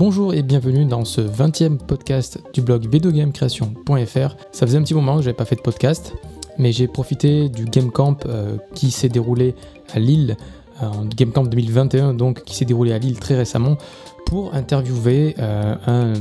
Bonjour 0.00 0.32
et 0.32 0.42
bienvenue 0.42 0.86
dans 0.86 1.04
ce 1.04 1.20
20e 1.20 1.76
podcast 1.76 2.40
du 2.54 2.62
blog 2.62 2.90
videogamecreation.fr. 2.90 4.34
Ça 4.50 4.66
faisait 4.66 4.78
un 4.78 4.82
petit 4.82 4.94
moment 4.94 5.16
que 5.16 5.22
j'avais 5.22 5.36
pas 5.36 5.44
fait 5.44 5.56
de 5.56 5.60
podcast, 5.60 6.14
mais 6.56 6.72
j'ai 6.72 6.88
profité 6.88 7.50
du 7.50 7.66
Game 7.66 7.90
Camp 7.90 8.24
euh, 8.24 8.56
qui 8.74 8.92
s'est 8.92 9.10
déroulé 9.10 9.54
à 9.92 9.98
Lille, 9.98 10.38
euh, 10.82 10.86
Game 11.14 11.32
Camp 11.32 11.44
2021, 11.44 12.14
donc 12.14 12.44
qui 12.44 12.54
s'est 12.54 12.64
déroulé 12.64 12.94
à 12.94 12.98
Lille 12.98 13.20
très 13.20 13.36
récemment, 13.36 13.76
pour 14.24 14.54
interviewer 14.54 15.34
euh, 15.38 15.74
un 15.86 16.14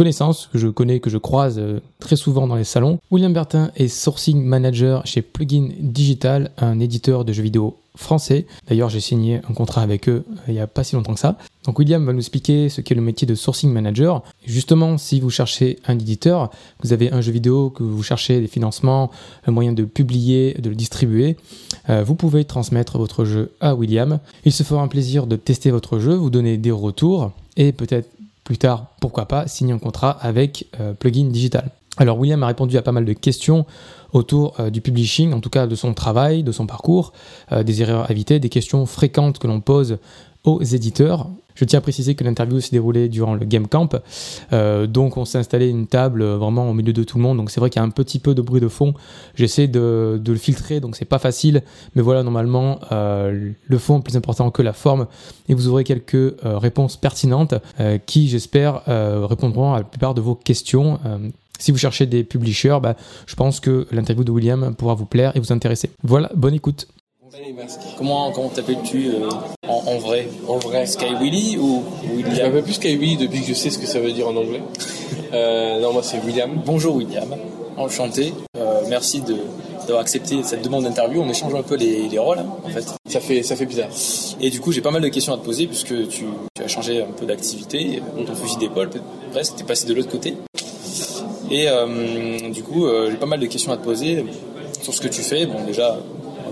connaissance 0.00 0.48
que 0.50 0.56
je 0.56 0.68
connais, 0.68 0.98
que 0.98 1.10
je 1.10 1.18
croise 1.18 1.58
euh, 1.58 1.78
très 1.98 2.16
souvent 2.16 2.46
dans 2.46 2.54
les 2.54 2.64
salons. 2.64 3.00
William 3.10 3.34
Bertin 3.34 3.70
est 3.76 3.86
sourcing 3.86 4.42
manager 4.42 5.04
chez 5.04 5.20
Plugin 5.20 5.68
Digital, 5.78 6.52
un 6.56 6.80
éditeur 6.80 7.26
de 7.26 7.34
jeux 7.34 7.42
vidéo 7.42 7.76
français. 7.96 8.46
D'ailleurs, 8.66 8.88
j'ai 8.88 9.00
signé 9.00 9.42
un 9.46 9.52
contrat 9.52 9.82
avec 9.82 10.08
eux 10.08 10.24
euh, 10.26 10.34
il 10.48 10.54
n'y 10.54 10.60
a 10.60 10.66
pas 10.66 10.84
si 10.84 10.94
longtemps 10.94 11.12
que 11.12 11.20
ça. 11.20 11.36
Donc 11.66 11.78
William 11.78 12.02
va 12.06 12.14
nous 12.14 12.20
expliquer 12.20 12.70
ce 12.70 12.80
qu'est 12.80 12.94
le 12.94 13.02
métier 13.02 13.26
de 13.26 13.34
sourcing 13.34 13.70
manager. 13.70 14.22
Justement, 14.46 14.96
si 14.96 15.20
vous 15.20 15.28
cherchez 15.28 15.78
un 15.86 15.98
éditeur, 15.98 16.50
vous 16.82 16.94
avez 16.94 17.12
un 17.12 17.20
jeu 17.20 17.32
vidéo, 17.32 17.68
que 17.68 17.82
vous 17.82 18.02
cherchez 18.02 18.40
des 18.40 18.46
financements, 18.46 19.10
un 19.46 19.52
moyen 19.52 19.74
de 19.74 19.84
publier, 19.84 20.54
de 20.54 20.70
le 20.70 20.76
distribuer, 20.76 21.36
euh, 21.90 22.02
vous 22.04 22.14
pouvez 22.14 22.46
transmettre 22.46 22.96
votre 22.96 23.26
jeu 23.26 23.52
à 23.60 23.74
William. 23.74 24.18
Il 24.46 24.52
se 24.52 24.62
fera 24.62 24.80
un 24.80 24.88
plaisir 24.88 25.26
de 25.26 25.36
tester 25.36 25.70
votre 25.70 25.98
jeu, 25.98 26.14
vous 26.14 26.30
donner 26.30 26.56
des 26.56 26.70
retours 26.70 27.32
et 27.58 27.72
peut-être 27.72 28.08
plus 28.44 28.58
tard, 28.58 28.86
pourquoi 29.00 29.26
pas, 29.26 29.46
signer 29.46 29.72
un 29.72 29.78
contrat 29.78 30.10
avec 30.20 30.66
euh, 30.80 30.92
Plugin 30.92 31.28
Digital. 31.30 31.70
Alors 31.96 32.18
William 32.18 32.42
a 32.42 32.46
répondu 32.46 32.76
à 32.76 32.82
pas 32.82 32.92
mal 32.92 33.04
de 33.04 33.12
questions 33.12 33.66
autour 34.12 34.58
euh, 34.58 34.70
du 34.70 34.80
publishing, 34.80 35.32
en 35.32 35.40
tout 35.40 35.50
cas 35.50 35.66
de 35.66 35.74
son 35.74 35.94
travail, 35.94 36.42
de 36.42 36.52
son 36.52 36.66
parcours, 36.66 37.12
euh, 37.52 37.62
des 37.62 37.82
erreurs 37.82 38.06
à 38.08 38.10
éviter, 38.10 38.38
des 38.38 38.48
questions 38.48 38.86
fréquentes 38.86 39.38
que 39.38 39.46
l'on 39.46 39.60
pose 39.60 39.98
aux 40.44 40.62
éditeurs. 40.62 41.28
Je 41.60 41.66
tiens 41.66 41.80
à 41.80 41.82
préciser 41.82 42.14
que 42.14 42.24
l'interview 42.24 42.58
s'est 42.58 42.70
déroulée 42.72 43.10
durant 43.10 43.34
le 43.34 43.44
Game 43.44 43.68
Camp, 43.68 43.94
euh, 44.54 44.86
donc 44.86 45.18
on 45.18 45.26
s'est 45.26 45.36
installé 45.36 45.68
une 45.68 45.86
table 45.86 46.24
vraiment 46.24 46.70
au 46.70 46.72
milieu 46.72 46.94
de 46.94 47.04
tout 47.04 47.18
le 47.18 47.22
monde, 47.22 47.36
donc 47.36 47.50
c'est 47.50 47.60
vrai 47.60 47.68
qu'il 47.68 47.80
y 47.80 47.84
a 47.84 47.86
un 47.86 47.90
petit 47.90 48.18
peu 48.18 48.34
de 48.34 48.40
bruit 48.40 48.62
de 48.62 48.68
fond. 48.68 48.94
J'essaie 49.34 49.68
de, 49.68 50.18
le 50.26 50.36
filtrer, 50.36 50.80
donc 50.80 50.96
c'est 50.96 51.04
pas 51.04 51.18
facile, 51.18 51.62
mais 51.94 52.00
voilà, 52.00 52.22
normalement, 52.22 52.80
euh, 52.92 53.50
le 53.62 53.78
fond 53.78 53.98
est 53.98 54.02
plus 54.02 54.16
important 54.16 54.50
que 54.50 54.62
la 54.62 54.72
forme, 54.72 55.06
et 55.50 55.54
vous 55.54 55.68
aurez 55.68 55.84
quelques 55.84 56.14
euh, 56.14 56.56
réponses 56.56 56.96
pertinentes 56.96 57.54
qui, 58.06 58.28
j'espère, 58.28 58.82
répondront 58.86 59.74
à 59.74 59.78
la 59.78 59.84
plupart 59.84 60.14
de 60.14 60.22
vos 60.22 60.34
questions. 60.34 60.98
si 61.58 61.72
vous 61.72 61.78
cherchez 61.78 62.06
des 62.06 62.24
publishers, 62.24 62.78
bah, 62.82 62.96
je 63.26 63.34
pense 63.34 63.60
que 63.60 63.86
l'interview 63.90 64.24
de 64.24 64.30
William 64.30 64.74
pourra 64.74 64.94
vous 64.94 65.04
plaire 65.04 65.36
et 65.36 65.40
vous 65.40 65.52
intéresser. 65.52 65.90
Voilà, 66.02 66.30
bonne 66.34 66.54
écoute. 66.54 66.86
Comment 67.96 68.32
comment 68.32 68.48
t'appelles-tu 68.48 69.08
euh, 69.10 69.28
en, 69.68 69.98
vrai? 69.98 70.28
En 70.48 70.56
vrai. 70.58 70.86
Sky 70.86 71.14
Willy 71.20 71.58
ou 71.58 71.84
William? 72.12 72.34
Je 72.34 72.42
m'appelle 72.42 72.62
plus 72.64 72.72
Sky 72.72 72.96
Willy 72.96 73.16
depuis 73.18 73.42
que 73.42 73.46
je 73.46 73.54
sais 73.54 73.70
ce 73.70 73.78
que 73.78 73.86
ça 73.86 74.00
veut 74.00 74.10
dire 74.10 74.26
en 74.26 74.34
anglais. 74.34 74.60
euh, 75.32 75.80
non, 75.80 75.92
moi 75.92 76.02
c'est 76.02 76.18
William. 76.24 76.50
Bonjour 76.66 76.96
William, 76.96 77.36
enchanté. 77.76 78.32
Euh, 78.56 78.80
merci 78.88 79.20
de 79.20 79.36
d'avoir 79.80 80.00
accepté 80.00 80.42
cette 80.42 80.62
demande 80.62 80.84
d'interview. 80.84 81.22
On 81.22 81.28
échange 81.28 81.54
un 81.54 81.62
peu 81.62 81.76
les, 81.76 82.08
les 82.08 82.18
rôles, 82.18 82.40
hein, 82.40 82.46
en 82.64 82.68
fait. 82.68 82.84
Ça 83.06 83.20
fait, 83.20 83.42
ça 83.44 83.54
fait 83.54 83.66
bizarre. 83.66 83.90
Et 84.40 84.50
du 84.50 84.60
coup, 84.60 84.72
j'ai 84.72 84.80
pas 84.80 84.90
mal 84.90 85.02
de 85.02 85.08
questions 85.08 85.32
à 85.32 85.38
te 85.38 85.44
poser 85.44 85.66
puisque 85.66 86.08
tu, 86.08 86.24
tu 86.54 86.62
as 86.62 86.68
changé 86.68 87.02
un 87.02 87.12
peu 87.12 87.26
d'activité, 87.26 88.02
ton 88.26 88.34
fusil 88.34 88.56
d'épaule, 88.56 88.90
presque, 89.30 89.54
t'es 89.56 89.64
passé 89.64 89.86
de 89.86 89.94
l'autre 89.94 90.10
côté. 90.10 90.34
Et 91.50 91.68
euh, 91.68 92.50
du 92.50 92.62
coup, 92.62 92.88
j'ai 93.08 93.16
pas 93.16 93.26
mal 93.26 93.38
de 93.40 93.46
questions 93.46 93.72
à 93.72 93.76
te 93.76 93.84
poser 93.84 94.24
sur 94.82 94.92
ce 94.92 95.00
que 95.00 95.08
tu 95.08 95.22
fais. 95.22 95.46
Bon, 95.46 95.64
déjà, 95.64 95.96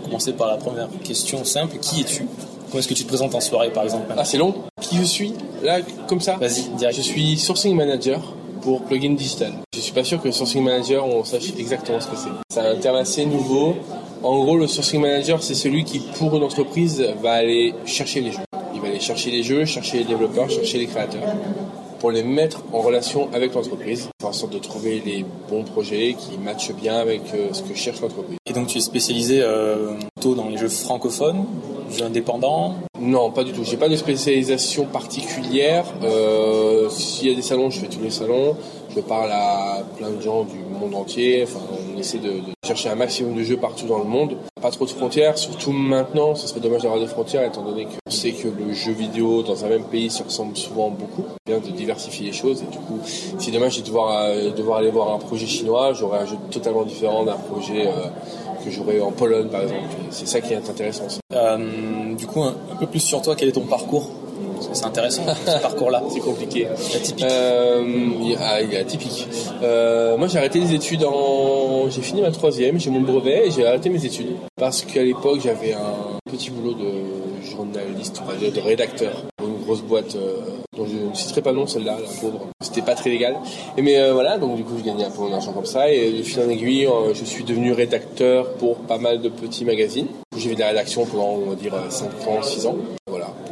commencer 0.09 0.33
par 0.33 0.48
la 0.48 0.56
première 0.56 0.89
question 1.05 1.45
simple. 1.45 1.78
Qui 1.78 2.01
es-tu? 2.01 2.27
Comment 2.69 2.81
est-ce 2.81 2.89
que 2.89 2.95
tu 2.95 3.05
te 3.05 3.09
présentes 3.09 3.34
en 3.34 3.41
soirée, 3.41 3.70
par 3.70 3.84
exemple 3.84 4.12
Ah, 4.17 4.25
c'est 4.25 4.37
long. 4.39 4.55
Qui 4.81 4.97
je 4.97 5.05
suis? 5.05 5.34
Là, 5.62 5.78
comme 6.06 6.20
ça? 6.20 6.37
Vas-y, 6.37 6.69
direct. 6.77 6.97
Je 6.97 7.03
suis 7.03 7.39
sourcing 7.39 7.75
manager 7.75 8.20
pour 8.62 8.83
Plugin 8.83 9.14
Digital. 9.14 9.53
Je 9.75 9.81
suis 9.81 9.92
pas 9.92 10.05
sûr 10.05 10.20
que 10.20 10.31
sourcing 10.31 10.62
manager, 10.62 11.06
on 11.06 11.25
sache 11.25 11.53
exactement 11.59 12.01
ce 12.01 12.09
que 12.09 12.17
c'est. 12.17 12.29
C'est 12.51 12.61
un 12.61 12.77
terme 12.77 12.97
assez 12.97 13.25
nouveau. 13.25 13.77
En 14.23 14.42
gros, 14.42 14.56
le 14.58 14.67
sourcing 14.67 15.01
manager, 15.01 15.42
c'est 15.42 15.55
celui 15.55 15.85
qui, 15.85 16.01
pour 16.19 16.36
une 16.36 16.42
entreprise, 16.42 17.01
va 17.23 17.33
aller 17.33 17.75
chercher 17.86 18.20
les 18.20 18.33
jeux. 18.33 18.40
Il 18.75 18.80
va 18.80 18.89
aller 18.89 19.01
chercher 19.01 19.30
les 19.30 19.42
jeux, 19.42 19.64
chercher 19.64 19.98
les 19.98 20.05
développeurs, 20.05 20.51
chercher 20.51 20.79
les 20.79 20.86
créateurs 20.86 21.23
pour 21.98 22.11
les 22.11 22.23
mettre 22.23 22.63
en 22.73 22.80
relation 22.80 23.29
avec 23.33 23.55
l'entreprise, 23.55 24.08
faire 24.20 24.30
en 24.30 24.33
sorte 24.33 24.52
de 24.52 24.58
trouver 24.58 25.02
les 25.05 25.25
bons 25.48 25.64
projets 25.64 26.14
qui 26.19 26.39
matchent 26.39 26.73
bien 26.73 26.96
avec 26.96 27.23
euh, 27.35 27.52
ce 27.52 27.63
que 27.63 27.75
cherche 27.75 28.01
l'entreprise. 28.01 28.39
Donc 28.58 28.67
tu 28.67 28.79
es 28.79 28.80
spécialisé 28.80 29.41
euh, 29.41 29.92
plutôt 30.17 30.35
dans 30.35 30.48
les 30.48 30.57
jeux 30.57 30.69
francophones, 30.69 31.45
jeux 31.96 32.05
indépendants? 32.05 32.74
Non, 33.01 33.30
pas 33.30 33.45
du 33.45 33.52
tout. 33.52 33.63
J'ai 33.63 33.77
pas 33.77 33.89
de 33.89 33.95
spécialisation 33.95 34.86
particulière. 34.86 35.85
Euh, 36.02 36.89
S'il 36.91 37.29
y 37.29 37.33
a 37.33 37.36
des 37.36 37.42
salons, 37.42 37.70
je 37.70 37.79
fais 37.79 37.86
tous 37.86 38.02
les 38.02 38.11
salons. 38.11 38.57
Je 38.96 39.01
parle 39.01 39.30
à 39.30 39.85
plein 39.96 40.11
de 40.11 40.20
gens 40.20 40.42
du 40.42 40.58
monde 40.58 40.92
entier. 40.96 41.45
Enfin, 41.45 41.61
on 41.95 42.01
essaie 42.01 42.19
de, 42.19 42.41
chercher 42.69 42.91
un 42.91 42.96
maximum 42.96 43.35
de 43.35 43.42
jeux 43.42 43.57
partout 43.57 43.86
dans 43.86 43.98
le 43.98 44.05
monde. 44.05 44.36
Pas 44.61 44.70
trop 44.70 44.85
de 44.85 44.90
frontières, 44.90 45.39
surtout 45.39 45.73
maintenant. 45.73 46.35
Ce 46.35 46.48
serait 46.48 46.61
dommage 46.61 46.83
d'avoir 46.83 47.01
des 47.01 47.07
frontières 47.07 47.45
étant 47.45 47.63
donné 47.63 47.85
qu'on 47.85 48.11
sait 48.11 48.33
que 48.33 48.48
le 48.48 48.75
jeu 48.75 48.92
vidéo 48.92 49.42
dans 49.42 49.64
un 49.64 49.69
même 49.69 49.85
pays 49.85 50.11
se 50.11 50.23
ressemble 50.23 50.57
souvent 50.57 50.90
beaucoup. 50.90 51.25
Bien 51.46 51.61
de 51.61 51.70
diversifier 51.70 52.27
les 52.27 52.33
choses. 52.33 52.63
Et 52.63 52.70
du 52.70 52.79
coup, 52.79 52.98
si 53.05 53.51
demain 53.52 53.69
euh, 53.69 54.51
devoir 54.51 54.79
aller 54.79 54.90
voir 54.90 55.14
un 55.14 55.19
projet 55.19 55.46
chinois, 55.46 55.92
j'aurai 55.92 56.19
un 56.19 56.27
jeu 56.27 56.36
totalement 56.51 56.83
différent 56.83 57.25
d'un 57.25 57.36
projet 57.36 57.86
euh, 57.86 58.08
que 58.68 58.74
j'aurais 58.74 59.01
en 59.01 59.12
Pologne 59.12 59.48
par 59.48 59.62
exemple. 59.62 59.83
C'est 60.11 60.27
ça 60.27 60.40
qui 60.40 60.52
est 60.52 60.56
intéressant. 60.56 61.06
Euh, 61.33 62.14
du 62.14 62.27
coup, 62.27 62.42
un, 62.42 62.55
peu 62.79 62.86
plus 62.86 63.01
sur 63.01 63.23
toi, 63.23 63.34
quel 63.36 63.48
est 63.48 63.52
ton 63.52 63.67
parcours? 63.67 64.11
C'est 64.73 64.84
intéressant 64.84 65.23
ce 65.46 65.62
parcours-là. 65.62 66.02
C'est 66.11 66.20
compliqué. 66.20 66.67
Atypique. 66.67 67.24
Euh, 67.24 67.83
il, 68.23 68.33
est 68.33 68.78
atypique. 68.78 69.28
Euh, 69.62 70.17
moi, 70.17 70.27
j'ai 70.27 70.39
arrêté 70.39 70.58
les 70.58 70.74
études 70.74 71.05
en. 71.05 71.89
J'ai 71.90 72.02
fini 72.02 72.23
ma 72.23 72.30
troisième, 72.30 72.78
j'ai 72.78 72.90
mon 72.90 73.01
brevet 73.01 73.46
et 73.46 73.51
j'ai 73.51 73.67
arrêté 73.67 73.89
mes 73.89 74.05
études 74.05 74.36
parce 74.57 74.83
qu'à 74.83 75.02
l'époque, 75.02 75.40
j'avais 75.42 75.74
un 75.74 76.18
petit 76.30 76.51
boulot 76.51 76.74
de 76.74 77.45
journaliste, 77.45 78.20
de 78.55 78.61
rédacteur 78.61 79.24
une 79.48 79.64
grosse 79.64 79.83
boîte 79.83 80.17
euh, 80.17 80.40
je 80.86 81.08
ne 81.08 81.14
citerai 81.14 81.42
pas 81.42 81.50
le 81.50 81.58
nom, 81.58 81.66
celle-là, 81.66 81.98
la 82.00 82.20
pauvre. 82.20 82.46
C'était 82.61 82.83
pas 82.83 82.94
très 82.94 83.11
légal. 83.11 83.36
Mais 83.77 83.98
euh, 83.98 84.12
voilà, 84.12 84.39
donc 84.39 84.56
du 84.56 84.64
coup, 84.64 84.74
je 84.78 84.84
gagnais 84.84 85.05
un 85.05 85.11
peu 85.11 85.20
mon 85.20 85.33
argent 85.33 85.52
comme 85.52 85.66
ça 85.66 85.90
et 85.90 86.11
de 86.12 86.22
fil 86.22 86.40
en 86.40 86.48
aiguille, 86.48 86.86
euh, 86.86 87.14
je 87.14 87.24
suis 87.24 87.44
devenu 87.44 87.72
rédacteur 87.72 88.52
pour 88.55 88.77
pas 88.77 88.98
mal 88.98 89.20
de 89.20 89.28
petits 89.28 89.64
magazines. 89.64 90.08
J'ai 90.36 90.50
fait 90.50 90.55
de 90.55 90.61
la 90.61 90.68
rédaction 90.68 91.05
pendant, 91.06 91.30
on 91.30 91.50
va 91.50 91.55
dire, 91.56 91.74
5 91.89 92.06
ans, 92.28 92.42
6 92.42 92.66
ans. 92.66 92.77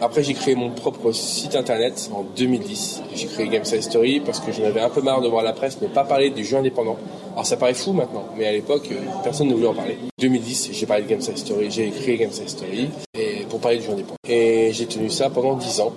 Après, 0.00 0.22
j'ai 0.22 0.34
créé 0.34 0.54
mon 0.54 0.70
propre 0.70 1.10
site 1.12 1.56
internet 1.56 2.10
en 2.12 2.22
2010. 2.37 3.03
J'ai 3.14 3.26
créé 3.26 3.48
Game 3.48 3.64
Story 3.64 4.20
parce 4.20 4.41
que 4.41 4.53
j'en 4.53 4.64
avais 4.64 4.81
un 4.81 4.91
peu 4.91 5.00
marre 5.00 5.22
de 5.22 5.28
voir 5.28 5.43
la 5.43 5.54
presse 5.54 5.81
ne 5.81 5.87
pas 5.87 6.04
parler 6.04 6.28
des 6.28 6.44
jeux 6.44 6.58
indépendants. 6.58 6.98
Alors 7.32 7.47
ça 7.47 7.56
paraît 7.56 7.75
fou 7.75 7.93
maintenant, 7.93 8.25
mais 8.37 8.47
à 8.47 8.53
l'époque, 8.53 8.88
euh, 8.93 8.97
personne 9.25 9.48
ne 9.48 9.54
voulait 9.54 9.69
en 9.69 9.75
parler. 9.75 9.97
En 10.03 10.08
2010, 10.20 10.70
j'ai 10.72 10.87
parlé 10.87 11.04
de 11.04 11.08
Game 11.08 11.20
Story, 11.20 11.70
j'ai 11.70 11.91
créé 11.91 12.19
Game 12.19 12.31
Story 12.31 12.91
et 13.14 13.47
pour 13.48 13.60
parler 13.60 13.78
de 13.78 13.82
jeux 13.82 13.93
indépendants. 13.93 14.16
Et 14.28 14.70
j'ai 14.72 14.87
tenu 14.87 15.08
ça 15.08 15.31
pendant 15.31 15.56
10 15.56 15.81
ans. 15.81 15.93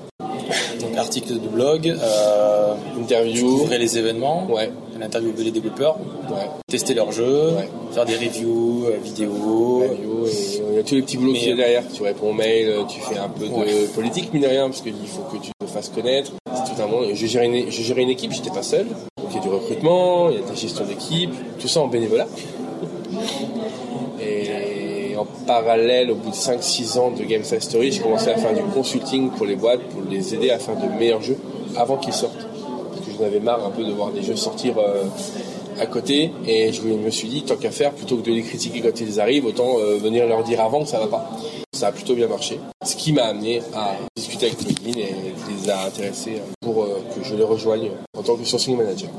Donc 0.79 0.97
article 0.97 1.33
de 1.33 1.47
blog, 1.47 1.87
euh, 1.87 2.73
interview, 2.97 3.67
les 3.69 3.97
événements, 3.97 4.47
ouais. 4.49 4.71
interview 5.01 5.31
les 5.37 5.51
développeurs, 5.51 5.97
ouais. 6.29 6.49
tester 6.67 6.93
leurs 6.93 7.11
jeux, 7.11 7.49
ouais. 7.49 7.69
faire 7.91 8.05
des 8.05 8.15
reviews, 8.15 8.85
euh, 8.87 8.97
vidéos. 9.03 9.83
il 10.71 10.75
y 10.75 10.79
a 10.79 10.83
tous 10.83 10.95
les 10.95 11.01
petits 11.01 11.17
boulots 11.17 11.33
qui 11.33 11.49
y 11.49 11.55
derrière. 11.55 11.83
Tu 11.93 12.03
réponds 12.03 12.29
aux 12.29 12.33
mails, 12.33 12.85
tu 12.87 12.99
fais 13.01 13.17
un 13.17 13.29
peu 13.29 13.45
de 13.45 13.87
politique 13.93 14.33
mine 14.33 14.43
de 14.43 14.47
rien 14.47 14.67
parce 14.69 14.81
qu'il 14.81 14.93
faut 15.07 15.23
que 15.31 15.41
tu 15.41 15.51
te 15.59 15.65
fasses 15.65 15.89
connaître. 15.89 16.31
C'est 16.53 16.75
tout 16.75 16.81
un 16.81 16.87
monde. 16.87 17.05
Je 17.13 17.25
gérais 17.25 17.45
une, 17.45 17.71
je 17.71 17.81
gérais 17.81 18.01
une 18.01 18.09
équipe, 18.09 18.31
j'étais 18.31 18.49
pas 18.49 18.63
seul. 18.63 18.87
Donc 19.17 19.27
il 19.31 19.35
y 19.35 19.39
a 19.39 19.41
du 19.41 19.49
recrutement, 19.49 20.29
il 20.29 20.35
y 20.35 20.39
a 20.39 20.41
de 20.41 20.49
la 20.49 20.55
gestion 20.55 20.85
d'équipe, 20.85 21.33
tout 21.59 21.67
ça 21.67 21.81
en 21.81 21.87
bénévolat. 21.87 22.27
Et 24.21 24.68
en 25.19 25.25
parallèle, 25.45 26.11
au 26.11 26.15
bout 26.15 26.29
de 26.29 26.35
5-6 26.35 26.97
ans 26.97 27.11
de 27.11 27.23
Game 27.23 27.43
Story, 27.43 27.91
j'ai 27.91 27.99
commencé 27.99 28.29
à 28.29 28.37
faire 28.37 28.53
du 28.53 28.63
consulting 28.73 29.29
pour 29.31 29.45
les 29.45 29.55
boîtes, 29.55 29.81
pour 29.89 30.01
les 30.09 30.33
aider 30.33 30.49
à 30.49 30.59
faire 30.59 30.77
de 30.77 30.87
meilleurs 30.97 31.21
jeux 31.21 31.37
avant 31.75 31.97
qu'ils 31.97 32.13
sortent. 32.13 32.47
Parce 32.91 33.05
que 33.05 33.11
j'en 33.17 33.25
avais 33.25 33.41
marre 33.41 33.65
un 33.65 33.69
peu 33.69 33.83
de 33.83 33.91
voir 33.91 34.11
des 34.11 34.21
jeux 34.21 34.37
sortir 34.37 34.77
euh, 34.77 35.03
à 35.79 35.85
côté. 35.85 36.31
Et 36.47 36.71
je 36.71 36.81
me 36.83 37.09
suis 37.09 37.27
dit, 37.27 37.43
tant 37.43 37.57
qu'à 37.57 37.71
faire, 37.71 37.91
plutôt 37.91 38.17
que 38.17 38.25
de 38.29 38.31
les 38.31 38.43
critiquer 38.43 38.79
quand 38.79 38.99
ils 39.01 39.19
arrivent, 39.19 39.45
autant 39.45 39.79
euh, 39.79 39.97
venir 39.97 40.25
leur 40.25 40.43
dire 40.43 40.61
avant 40.61 40.83
que 40.83 40.89
ça 40.89 40.99
va 40.99 41.07
pas. 41.07 41.29
Ça 41.73 41.87
a 41.87 41.91
plutôt 41.91 42.15
bien 42.15 42.27
marché. 42.27 42.57
Ce 42.85 42.95
qui 42.95 43.11
m'a 43.11 43.25
amené 43.25 43.61
à 43.75 43.95
discuter 44.15 44.47
avec 44.47 44.57
Plugin 44.57 44.99
et 44.99 45.13
les 45.49 45.69
a 45.69 45.85
intéressés 45.85 46.41
pour 46.61 46.83
euh, 46.83 47.01
que 47.13 47.23
je 47.23 47.35
les 47.35 47.43
rejoigne 47.43 47.91
en 48.17 48.23
tant 48.23 48.35
que 48.35 48.45
sourcing 48.45 48.77
manager. 48.77 49.09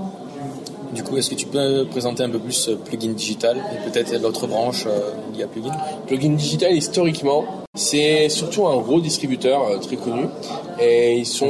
Du 0.93 1.03
coup, 1.03 1.17
est-ce 1.17 1.31
que 1.31 1.35
tu 1.35 1.47
peux 1.47 1.87
présenter 1.91 2.23
un 2.23 2.31
peu 2.31 2.39
plus 2.39 2.69
euh, 2.69 2.77
Plugin 2.77 3.13
Digital 3.13 3.57
et 3.57 3.91
peut-être 3.91 4.13
l'autre 4.21 4.47
branche 4.47 4.87
liée 5.35 5.45
à 5.45 5.47
Plugin? 5.47 5.73
Plugin 6.07 6.31
Digital, 6.31 6.75
historiquement, 6.75 7.45
c'est 7.75 8.29
surtout 8.29 8.67
un 8.67 8.77
gros 8.79 9.01
distributeur 9.01 9.79
très 9.81 9.97
connu. 9.97 10.25
Et 10.81 11.19
ils 11.19 11.27
sont 11.27 11.49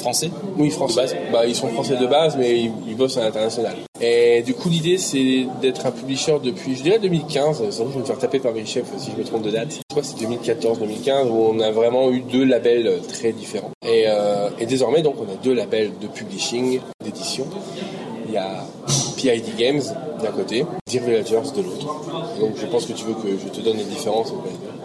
français 0.00 0.30
Oui, 0.56 0.70
français. 0.70 1.06
Bah, 1.32 1.44
ils 1.46 1.54
sont 1.54 1.68
français 1.68 1.96
de 1.96 2.06
base, 2.06 2.36
mais 2.36 2.60
ils, 2.60 2.72
ils 2.88 2.96
bossent 2.96 3.18
à 3.18 3.24
l'international. 3.24 3.76
Et 4.00 4.42
du 4.42 4.54
coup, 4.54 4.68
l'idée, 4.68 4.96
c'est 4.96 5.46
d'être 5.60 5.84
un 5.86 5.90
publisher 5.90 6.36
depuis, 6.42 6.76
je 6.76 6.82
dirais, 6.82 6.98
2015. 6.98 7.70
Sans 7.70 7.84
doute, 7.84 7.92
je 7.92 7.94
vais 7.94 8.00
me 8.00 8.04
faire 8.04 8.18
taper 8.18 8.38
par 8.38 8.52
mes 8.52 8.64
chefs 8.64 8.86
si 8.96 9.10
je 9.10 9.16
me 9.16 9.24
trompe 9.24 9.42
de 9.42 9.50
date. 9.50 9.72
Je 9.72 9.80
crois 9.90 10.02
que 10.02 10.08
c'est 10.08 10.24
2014-2015 10.24 11.28
où 11.28 11.50
on 11.50 11.60
a 11.60 11.70
vraiment 11.72 12.10
eu 12.10 12.20
deux 12.20 12.44
labels 12.44 13.00
très 13.08 13.32
différents. 13.32 13.72
Et, 13.82 14.04
euh, 14.06 14.50
et 14.60 14.66
désormais, 14.66 15.02
donc, 15.02 15.16
on 15.18 15.24
a 15.24 15.36
deux 15.42 15.54
labels 15.54 15.90
de 16.00 16.06
publishing, 16.06 16.80
PID 19.16 19.56
Games 19.56 19.82
d'un 20.22 20.30
côté, 20.30 20.64
Dear 20.86 21.04
Villagers 21.04 21.50
de 21.56 21.62
l'autre. 21.62 21.86
Donc, 22.40 22.50
je 22.56 22.66
pense 22.66 22.86
que 22.86 22.92
tu 22.92 23.04
veux 23.04 23.14
que 23.14 23.28
je 23.42 23.48
te 23.48 23.60
donne 23.60 23.76
les 23.78 23.84
différences. 23.84 24.32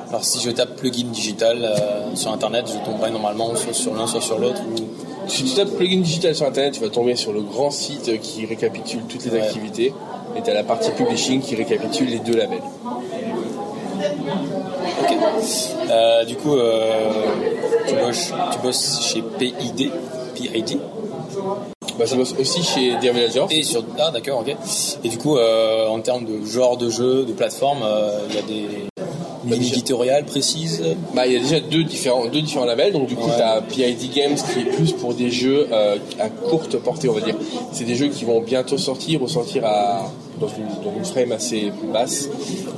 Alors 0.09 0.23
si 0.23 0.39
je 0.41 0.51
tape 0.51 0.75
plugin 0.75 1.05
digital 1.11 1.57
euh, 1.63 2.15
sur 2.15 2.31
internet, 2.31 2.65
je 2.67 2.77
tomberai 2.85 3.09
normalement 3.09 3.55
soit 3.55 3.73
sur 3.73 3.95
l'un 3.95 4.05
soit 4.05 4.21
sur 4.21 4.37
l'autre. 4.37 4.61
Si 5.27 5.43
tu 5.43 5.55
tapes 5.55 5.71
plugin 5.75 6.01
digital 6.01 6.35
sur 6.35 6.45
internet, 6.45 6.73
tu 6.73 6.81
vas 6.81 6.89
tomber 6.89 7.15
sur 7.15 7.33
le 7.33 7.41
grand 7.41 7.71
site 7.71 8.19
qui 8.21 8.45
récapitule 8.45 9.01
toutes 9.09 9.25
les 9.25 9.31
Ouais. 9.31 9.41
activités. 9.41 9.93
Et 10.35 10.41
tu 10.43 10.49
as 10.51 10.53
la 10.53 10.63
partie 10.63 10.91
publishing 10.91 11.41
qui 11.41 11.55
récapitule 11.55 12.09
les 12.09 12.19
deux 12.19 12.35
labels. 12.35 12.61
Ok. 15.01 15.13
Euh, 15.89 16.25
du 16.25 16.35
coup, 16.35 16.55
euh, 16.55 17.09
tu, 17.87 17.95
bosses, 17.95 18.33
tu 18.51 18.59
bosses 18.59 19.01
chez 19.01 19.21
PID, 19.21 19.91
PID 20.35 20.79
Bah, 21.97 22.05
je 22.05 22.15
bosse 22.15 22.33
aussi 22.39 22.63
chez 22.63 22.95
Dear 23.01 23.13
Villagers. 23.13 23.45
et 23.51 23.63
sur 23.63 23.83
ah 23.99 24.09
d'accord 24.11 24.39
ok. 24.39 24.55
Et 25.03 25.09
du 25.09 25.17
coup, 25.17 25.37
euh, 25.37 25.87
en 25.87 25.99
termes 25.99 26.25
de 26.25 26.45
genre 26.45 26.75
de 26.77 26.89
jeu, 26.89 27.23
de 27.25 27.33
plateforme, 27.33 27.79
euh, 27.83 28.19
il 28.29 28.35
y 28.35 28.39
a 28.39 28.41
des 28.41 28.65
Bah, 29.45 29.55
lignes 29.55 29.67
éditoriales 29.67 30.25
précises. 30.25 30.81
Bah, 31.13 31.27
il 31.27 31.33
y 31.33 31.35
a 31.35 31.39
déjà 31.39 31.59
deux 31.59 31.83
différents, 31.83 32.25
deux 32.27 32.41
différents 32.41 32.65
labels. 32.65 32.93
Donc, 32.93 33.07
du 33.07 33.15
coup, 33.15 33.27
Ouais. 33.27 33.35
tu 33.35 33.41
as 33.43 33.61
PID 33.61 34.11
Games 34.13 34.35
qui 34.35 34.59
est 34.61 34.71
plus 34.71 34.93
pour 34.93 35.13
des 35.13 35.29
jeux 35.29 35.67
euh, 35.71 35.97
à 36.19 36.29
courte 36.29 36.77
portée, 36.77 37.09
on 37.09 37.13
va 37.13 37.21
dire. 37.21 37.35
C'est 37.73 37.83
des 37.83 37.95
jeux 37.95 38.07
qui 38.07 38.23
vont 38.25 38.39
bientôt 38.41 38.77
sortir 38.77 39.21
ou 39.21 39.27
sortir 39.27 39.65
à, 39.65 40.09
dans, 40.39 40.47
une, 40.47 40.65
dans 40.83 40.97
une 40.97 41.05
frame 41.05 41.31
assez 41.33 41.71
basse. 41.93 42.29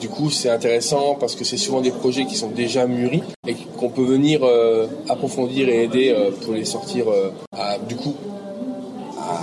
Du 0.02 0.10
coup, 0.10 0.30
c'est 0.32 0.50
intéressant 0.50 1.16
parce 1.20 1.36
que 1.36 1.46
c'est 1.46 1.58
souvent 1.58 1.82
des 1.82 1.92
projets 1.92 2.26
qui 2.26 2.36
sont 2.36 2.50
déjà 2.50 2.86
mûris 2.88 3.22
et 3.48 3.56
qu'on 3.78 3.90
peut 3.90 4.04
venir 4.04 4.40
euh, 4.44 4.88
approfondir 5.08 5.70
et 5.70 5.84
aider 5.84 6.10
euh, 6.10 6.32
pour 6.44 6.54
les 6.54 6.66
sortir 6.66 7.06
euh, 7.10 7.30
à, 7.54 7.78
du 7.78 7.96
coup, 7.96 8.16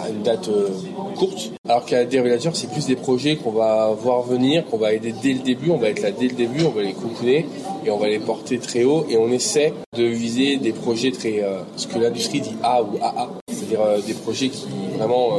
une 0.08 0.22
date 0.22 0.48
euh, 0.48 0.68
courte. 1.16 1.52
Alors 1.68 1.84
qu'à 1.84 2.04
Villager, 2.04 2.50
c'est 2.54 2.70
plus 2.70 2.86
des 2.86 2.96
projets 2.96 3.36
qu'on 3.36 3.50
va 3.50 3.90
voir 3.90 4.22
venir, 4.22 4.64
qu'on 4.66 4.78
va 4.78 4.92
aider 4.92 5.14
dès 5.22 5.32
le 5.32 5.40
début, 5.40 5.70
on 5.70 5.78
va 5.78 5.88
être 5.88 6.02
là 6.02 6.10
dès 6.10 6.28
le 6.28 6.34
début, 6.34 6.64
on 6.64 6.70
va 6.70 6.82
les 6.82 6.92
cocooner 6.92 7.46
et 7.84 7.90
on 7.90 7.98
va 7.98 8.08
les 8.08 8.18
porter 8.18 8.58
très 8.58 8.84
haut 8.84 9.06
et 9.08 9.16
on 9.16 9.30
essaie 9.30 9.72
de 9.96 10.04
viser 10.04 10.56
des 10.56 10.72
projets 10.72 11.10
très, 11.10 11.42
euh, 11.42 11.60
ce 11.76 11.86
que 11.86 11.98
l'industrie 11.98 12.40
dit 12.40 12.56
A 12.62 12.82
ou 12.82 12.98
AA, 13.00 13.30
c'est-à-dire 13.48 13.80
euh, 13.82 14.00
des 14.00 14.14
projets 14.14 14.48
qui 14.48 14.66
vraiment 14.96 15.30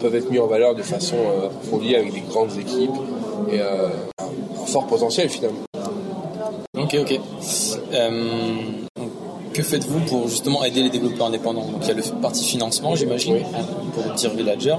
peuvent 0.00 0.14
être 0.14 0.30
mis 0.30 0.38
en 0.38 0.46
valeur 0.46 0.74
de 0.74 0.82
façon 0.82 1.16
approfondie 1.44 1.96
avec 1.96 2.12
des 2.12 2.20
grandes 2.20 2.56
équipes 2.58 2.90
et 3.50 3.60
un, 3.60 3.90
fort 4.66 4.86
potentiel 4.86 5.28
finalement. 5.28 5.64
Ok 6.74 6.96
ok. 7.00 7.20
Que 9.52 9.62
faites-vous 9.62 10.00
pour 10.00 10.28
justement 10.28 10.64
aider 10.64 10.82
les 10.82 10.90
développeurs 10.90 11.26
indépendants? 11.26 11.66
Donc 11.66 11.80
il 11.82 11.88
y 11.88 11.90
a 11.90 11.94
le 11.94 12.02
parti 12.20 12.44
financement, 12.44 12.94
j'imagine, 12.94 13.34
Oui. 13.34 13.42
pour 13.94 14.14
Dear 14.14 14.34
Villager. 14.34 14.76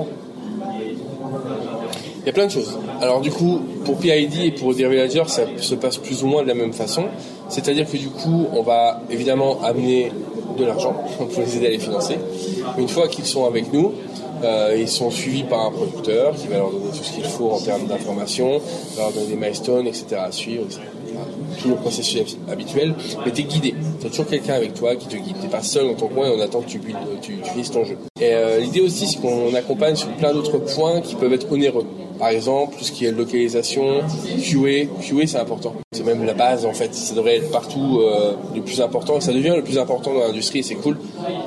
Il 2.23 2.27
y 2.27 2.29
a 2.29 2.33
plein 2.33 2.45
de 2.45 2.51
choses. 2.51 2.77
Alors 3.01 3.19
du 3.21 3.31
coup, 3.31 3.59
pour 3.83 3.97
PID 3.97 4.35
et 4.45 4.51
pour 4.51 4.73
Dear 4.75 4.89
Villager, 4.91 5.23
ça 5.27 5.43
se 5.57 5.75
passe 5.75 5.97
plus 5.97 6.23
ou 6.23 6.27
moins 6.27 6.43
de 6.43 6.47
la 6.47 6.53
même 6.53 6.73
façon. 6.73 7.05
C'est-à-dire 7.49 7.89
que 7.89 7.97
du 7.97 8.09
coup, 8.09 8.45
on 8.53 8.61
va 8.61 9.01
évidemment 9.09 9.61
amener 9.63 10.11
de 10.57 10.65
l'argent 10.65 10.93
pour 11.17 11.41
les 11.43 11.57
aider 11.57 11.67
à 11.67 11.71
les 11.71 11.79
financer. 11.79 12.17
Une 12.77 12.87
fois 12.87 13.07
qu'ils 13.07 13.25
sont 13.25 13.45
avec 13.45 13.73
nous, 13.73 13.91
euh, 14.43 14.75
ils 14.79 14.87
sont 14.87 15.11
suivis 15.11 15.43
par 15.43 15.65
un 15.65 15.71
producteur 15.71 16.35
qui 16.35 16.47
va 16.47 16.57
leur 16.57 16.71
donner 16.71 16.89
tout 16.89 17.03
ce 17.03 17.11
qu'il 17.11 17.23
faut 17.25 17.51
en 17.51 17.59
termes 17.59 17.85
d'information, 17.87 18.59
va 18.95 19.03
leur 19.03 19.11
donner 19.13 19.27
des 19.27 19.35
milestones, 19.35 19.87
etc. 19.87 20.05
à 20.17 20.31
suivre, 20.31 20.63
etc. 20.65 20.81
Tout 21.61 21.69
le 21.69 21.75
processus 21.75 22.37
habituel, 22.49 22.95
mais 23.25 23.31
t'es 23.31 23.43
guidé. 23.43 23.75
T'as 24.01 24.09
toujours 24.09 24.25
quelqu'un 24.25 24.55
avec 24.55 24.73
toi 24.73 24.95
qui 24.95 25.07
te 25.07 25.15
guide. 25.15 25.35
T'es 25.39 25.47
pas 25.47 25.61
seul 25.61 25.85
dans 25.85 25.93
ton 25.93 26.07
coin 26.07 26.27
et 26.27 26.35
on 26.35 26.39
attend 26.41 26.61
que 26.61 26.69
tu, 26.69 26.79
tu, 26.79 27.37
tu 27.37 27.49
finisses 27.51 27.69
ton 27.69 27.85
jeu. 27.85 27.97
Et 28.19 28.33
euh, 28.33 28.59
l'idée 28.59 28.81
aussi, 28.81 29.05
c'est 29.05 29.21
qu'on 29.21 29.53
accompagne 29.53 29.95
sur 29.95 30.07
plein 30.13 30.33
d'autres 30.33 30.57
points 30.57 31.01
qui 31.01 31.13
peuvent 31.13 31.33
être 31.33 31.51
onéreux. 31.51 31.85
Par 32.17 32.29
exemple, 32.29 32.75
tout 32.79 32.83
ce 32.83 32.91
qui 32.91 33.05
est 33.05 33.11
localisation, 33.11 34.01
QA. 34.41 34.87
QA, 35.01 35.27
c'est 35.27 35.37
important. 35.37 35.75
C'est 35.91 36.03
même 36.03 36.25
la 36.25 36.33
base, 36.33 36.65
en 36.65 36.73
fait. 36.73 36.95
Ça 36.95 37.13
devrait 37.13 37.37
être 37.37 37.51
partout 37.51 37.99
euh, 38.01 38.33
le 38.55 38.61
plus 38.61 38.81
important. 38.81 39.19
Ça 39.19 39.33
devient 39.33 39.53
le 39.55 39.63
plus 39.63 39.77
important 39.77 40.13
dans 40.13 40.21
l'industrie 40.21 40.63
c'est 40.63 40.75
cool. 40.75 40.97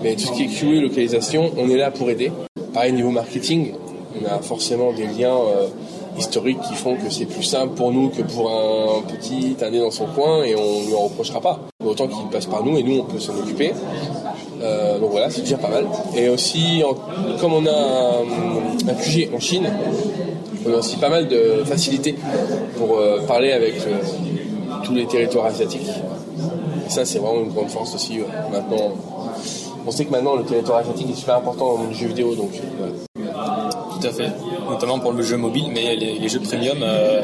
Mais 0.03 0.15
tout 0.15 0.27
ce 0.27 0.33
qui 0.33 0.45
est 0.45 0.47
QA, 0.47 0.81
localisation, 0.81 1.51
on 1.57 1.69
est 1.69 1.77
là 1.77 1.91
pour 1.91 2.09
aider. 2.09 2.31
Pareil, 2.73 2.93
niveau 2.93 3.11
marketing, 3.11 3.73
on 4.21 4.27
a 4.27 4.39
forcément 4.39 4.93
des 4.93 5.07
liens 5.07 5.37
euh, 5.37 5.67
historiques 6.17 6.61
qui 6.69 6.75
font 6.75 6.95
que 6.97 7.11
c'est 7.11 7.27
plus 7.27 7.43
simple 7.43 7.75
pour 7.75 7.93
nous 7.93 8.11
que 8.11 8.23
pour 8.23 8.49
un 8.51 9.03
petit 9.03 9.57
indé 9.61 9.81
dans 9.81 9.91
son 9.91 10.07
coin 10.07 10.45
et 10.45 10.55
on 10.55 10.81
ne 10.83 10.87
lui 10.87 10.95
en 10.95 11.05
reprochera 11.05 11.41
pas. 11.41 11.61
Autant 11.85 12.07
qu'il 12.07 12.27
passe 12.31 12.47
par 12.47 12.65
nous 12.65 12.79
et 12.79 12.83
nous, 12.83 13.01
on 13.01 13.05
peut 13.05 13.19
s'en 13.19 13.37
occuper. 13.37 13.73
Euh, 14.63 14.99
donc 14.99 15.11
voilà, 15.11 15.31
c'est 15.31 15.43
déjà 15.43 15.59
pas 15.59 15.69
mal. 15.69 15.87
Et 16.17 16.29
aussi, 16.29 16.83
comme 17.41 17.53
on 17.53 17.67
a 17.67 18.23
un, 18.91 18.95
QG 18.95 19.31
en 19.35 19.41
Chine, 19.41 19.69
on 20.67 20.73
a 20.73 20.77
aussi 20.79 20.97
pas 20.97 21.11
mal 21.11 21.29
de 21.29 21.63
facilité 21.65 22.15
pour 22.79 22.99
euh, 22.99 23.21
parler 23.27 23.53
avec 23.53 23.75
euh, 23.75 23.99
tous 24.83 24.95
les 24.95 25.07
territoires 25.07 25.47
asiatiques. 25.47 25.89
Et 26.87 26.91
ça, 26.91 27.05
c'est 27.05 27.19
vraiment 27.19 27.43
une 27.43 27.53
grande 27.53 27.71
force 27.71 27.95
aussi. 27.95 28.21
maintenant, 28.51 28.93
on 29.87 29.91
sait 29.91 30.07
que 30.07 30.11
maintenant, 30.11 30.37
le 30.37 30.45
territoire 30.45 30.79
asiatique 30.79 31.11
est 31.11 31.17
super 31.17 31.37
important 31.37 31.75
dans 31.79 31.85
le 31.85 31.93
jeu 31.93 32.07
vidéo. 32.07 32.35
Donc. 32.35 32.53
Tout 33.15 34.07
à 34.09 34.13
fait, 34.13 34.33
notamment 34.69 34.99
pour 34.99 35.13
le 35.13 35.23
jeu 35.23 35.37
mobile, 35.37 35.67
mais 35.73 35.97
les, 35.97 36.19
les 36.19 36.29
jeux 36.29 36.41
premium 36.41 36.79
euh, 36.83 37.23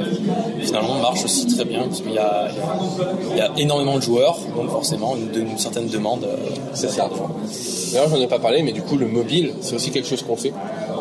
finalement 0.61 0.97
marchent 1.01 1.25
aussi 1.25 1.47
très 1.47 1.65
bien 1.65 1.83
parce 1.85 2.01
qu'il 2.01 2.13
y 2.13 2.15
y 2.15 3.41
a 3.41 3.51
énormément 3.57 3.97
de 3.97 4.03
joueurs, 4.03 4.37
donc 4.57 4.71
forcément 4.71 5.15
une, 5.17 5.49
une 5.49 5.59
certaine 5.59 5.87
demande. 5.89 6.25
euh, 6.25 6.37
C'est 6.75 6.89
ça. 6.91 7.09
D'ailleurs, 7.93 8.09
j'en 8.09 8.21
ai 8.21 8.27
pas 8.29 8.39
parlé, 8.39 8.63
mais 8.63 8.73
du 8.73 8.83
coup, 8.83 8.97
le 8.97 9.07
mobile, 9.07 9.53
c'est 9.61 9.75
aussi 9.75 9.91
quelque 9.91 10.07
chose 10.09 10.23
qu'on 10.23 10.37
fait. 10.37 10.53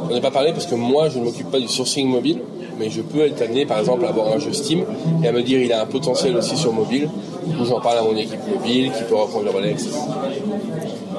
J'en 0.10 0.16
ai 0.16 0.22
pas 0.22 0.32
parlé 0.32 0.52
parce 0.54 0.66
que 0.66 0.76
moi, 0.76 1.10
je 1.10 1.20
ne 1.20 1.26
m'occupe 1.26 1.52
pas 1.52 1.60
du 1.60 1.68
sourcing 1.68 2.08
mobile, 2.08 2.40
mais 2.80 2.90
je 2.90 3.02
peux 3.02 3.22
être 3.26 3.42
amené, 3.42 3.66
par 3.66 3.80
exemple, 3.80 4.06
à 4.06 4.10
avoir 4.10 4.28
un 4.34 4.40
jeu 4.40 4.54
Steam 4.54 4.86
et 5.24 5.28
à 5.28 5.32
me 5.32 5.44
dire 5.44 5.62
il 5.62 5.72
a 5.74 5.82
un 5.82 5.86
potentiel 5.86 6.36
aussi 6.38 6.56
sur 6.58 6.74
mobile. 6.74 7.10
Du 7.46 7.56
coup, 7.58 7.66
j'en 7.66 7.80
parle 7.80 8.00
à 8.00 8.04
mon 8.04 8.16
équipe 8.16 8.40
mobile 8.52 8.92
qui 8.98 9.04
peut 9.04 9.16
reprendre 9.16 9.46
le 9.46 9.52
relais, 9.52 9.72
etc. 9.72 9.90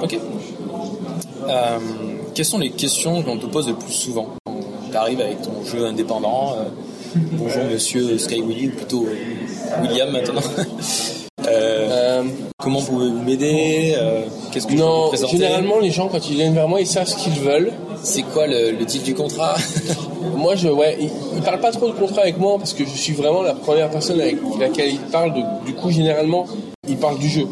Ok. 0.02 0.18
Euh, 1.48 1.78
quelles 2.34 2.44
sont 2.44 2.58
les 2.58 2.70
questions 2.70 3.22
qu'on 3.22 3.36
te 3.36 3.46
pose 3.46 3.68
le 3.68 3.74
plus 3.74 3.92
souvent? 3.92 4.26
Quand 4.90 4.98
tu 4.98 5.04
arrives 5.04 5.20
avec 5.20 5.42
ton 5.42 5.64
jeu 5.64 5.86
indépendant 5.86 6.54
euh, 6.56 6.64
Bonjour 7.32 7.64
monsieur 7.64 8.18
Sky 8.18 8.42
Willy, 8.42 8.68
ou 8.68 8.70
plutôt 8.70 9.06
euh, 9.06 9.82
William 9.82 10.10
maintenant. 10.10 10.42
Euh, 11.48 12.22
comment 12.58 12.82
pouvez-vous 12.82 13.22
m'aider 13.22 13.96
Qu'est-ce 14.52 14.66
que 14.66 14.72
vous 14.72 14.78
non, 14.78 15.08
présenter 15.08 15.32
généralement, 15.38 15.78
les 15.80 15.90
gens, 15.90 16.06
quand 16.08 16.28
ils 16.28 16.34
viennent 16.34 16.54
vers 16.54 16.68
moi, 16.68 16.80
ils 16.80 16.86
savent 16.86 17.08
ce 17.08 17.16
qu'ils 17.16 17.40
veulent. 17.40 17.72
C'est 18.02 18.22
quoi 18.22 18.46
le, 18.46 18.72
le 18.72 18.84
titre 18.84 19.06
du 19.06 19.14
contrat 19.14 19.56
Moi, 20.36 20.54
je, 20.54 20.68
ouais, 20.68 20.98
ils, 21.00 21.40
parlent 21.40 21.60
pas 21.60 21.72
trop 21.72 21.88
de 21.88 21.94
contrat 21.94 22.20
avec 22.22 22.38
moi 22.38 22.58
parce 22.58 22.74
que 22.74 22.84
je 22.84 22.90
suis 22.90 23.14
vraiment 23.14 23.42
la 23.42 23.54
première 23.54 23.90
personne 23.90 24.20
avec 24.20 24.36
laquelle 24.60 24.90
ils 24.92 25.00
parlent. 25.00 25.32
De, 25.32 25.40
du 25.64 25.72
coup, 25.72 25.90
généralement, 25.90 26.46
ils 26.86 26.98
parlent 26.98 27.18
du 27.18 27.28
jeu. 27.28 27.46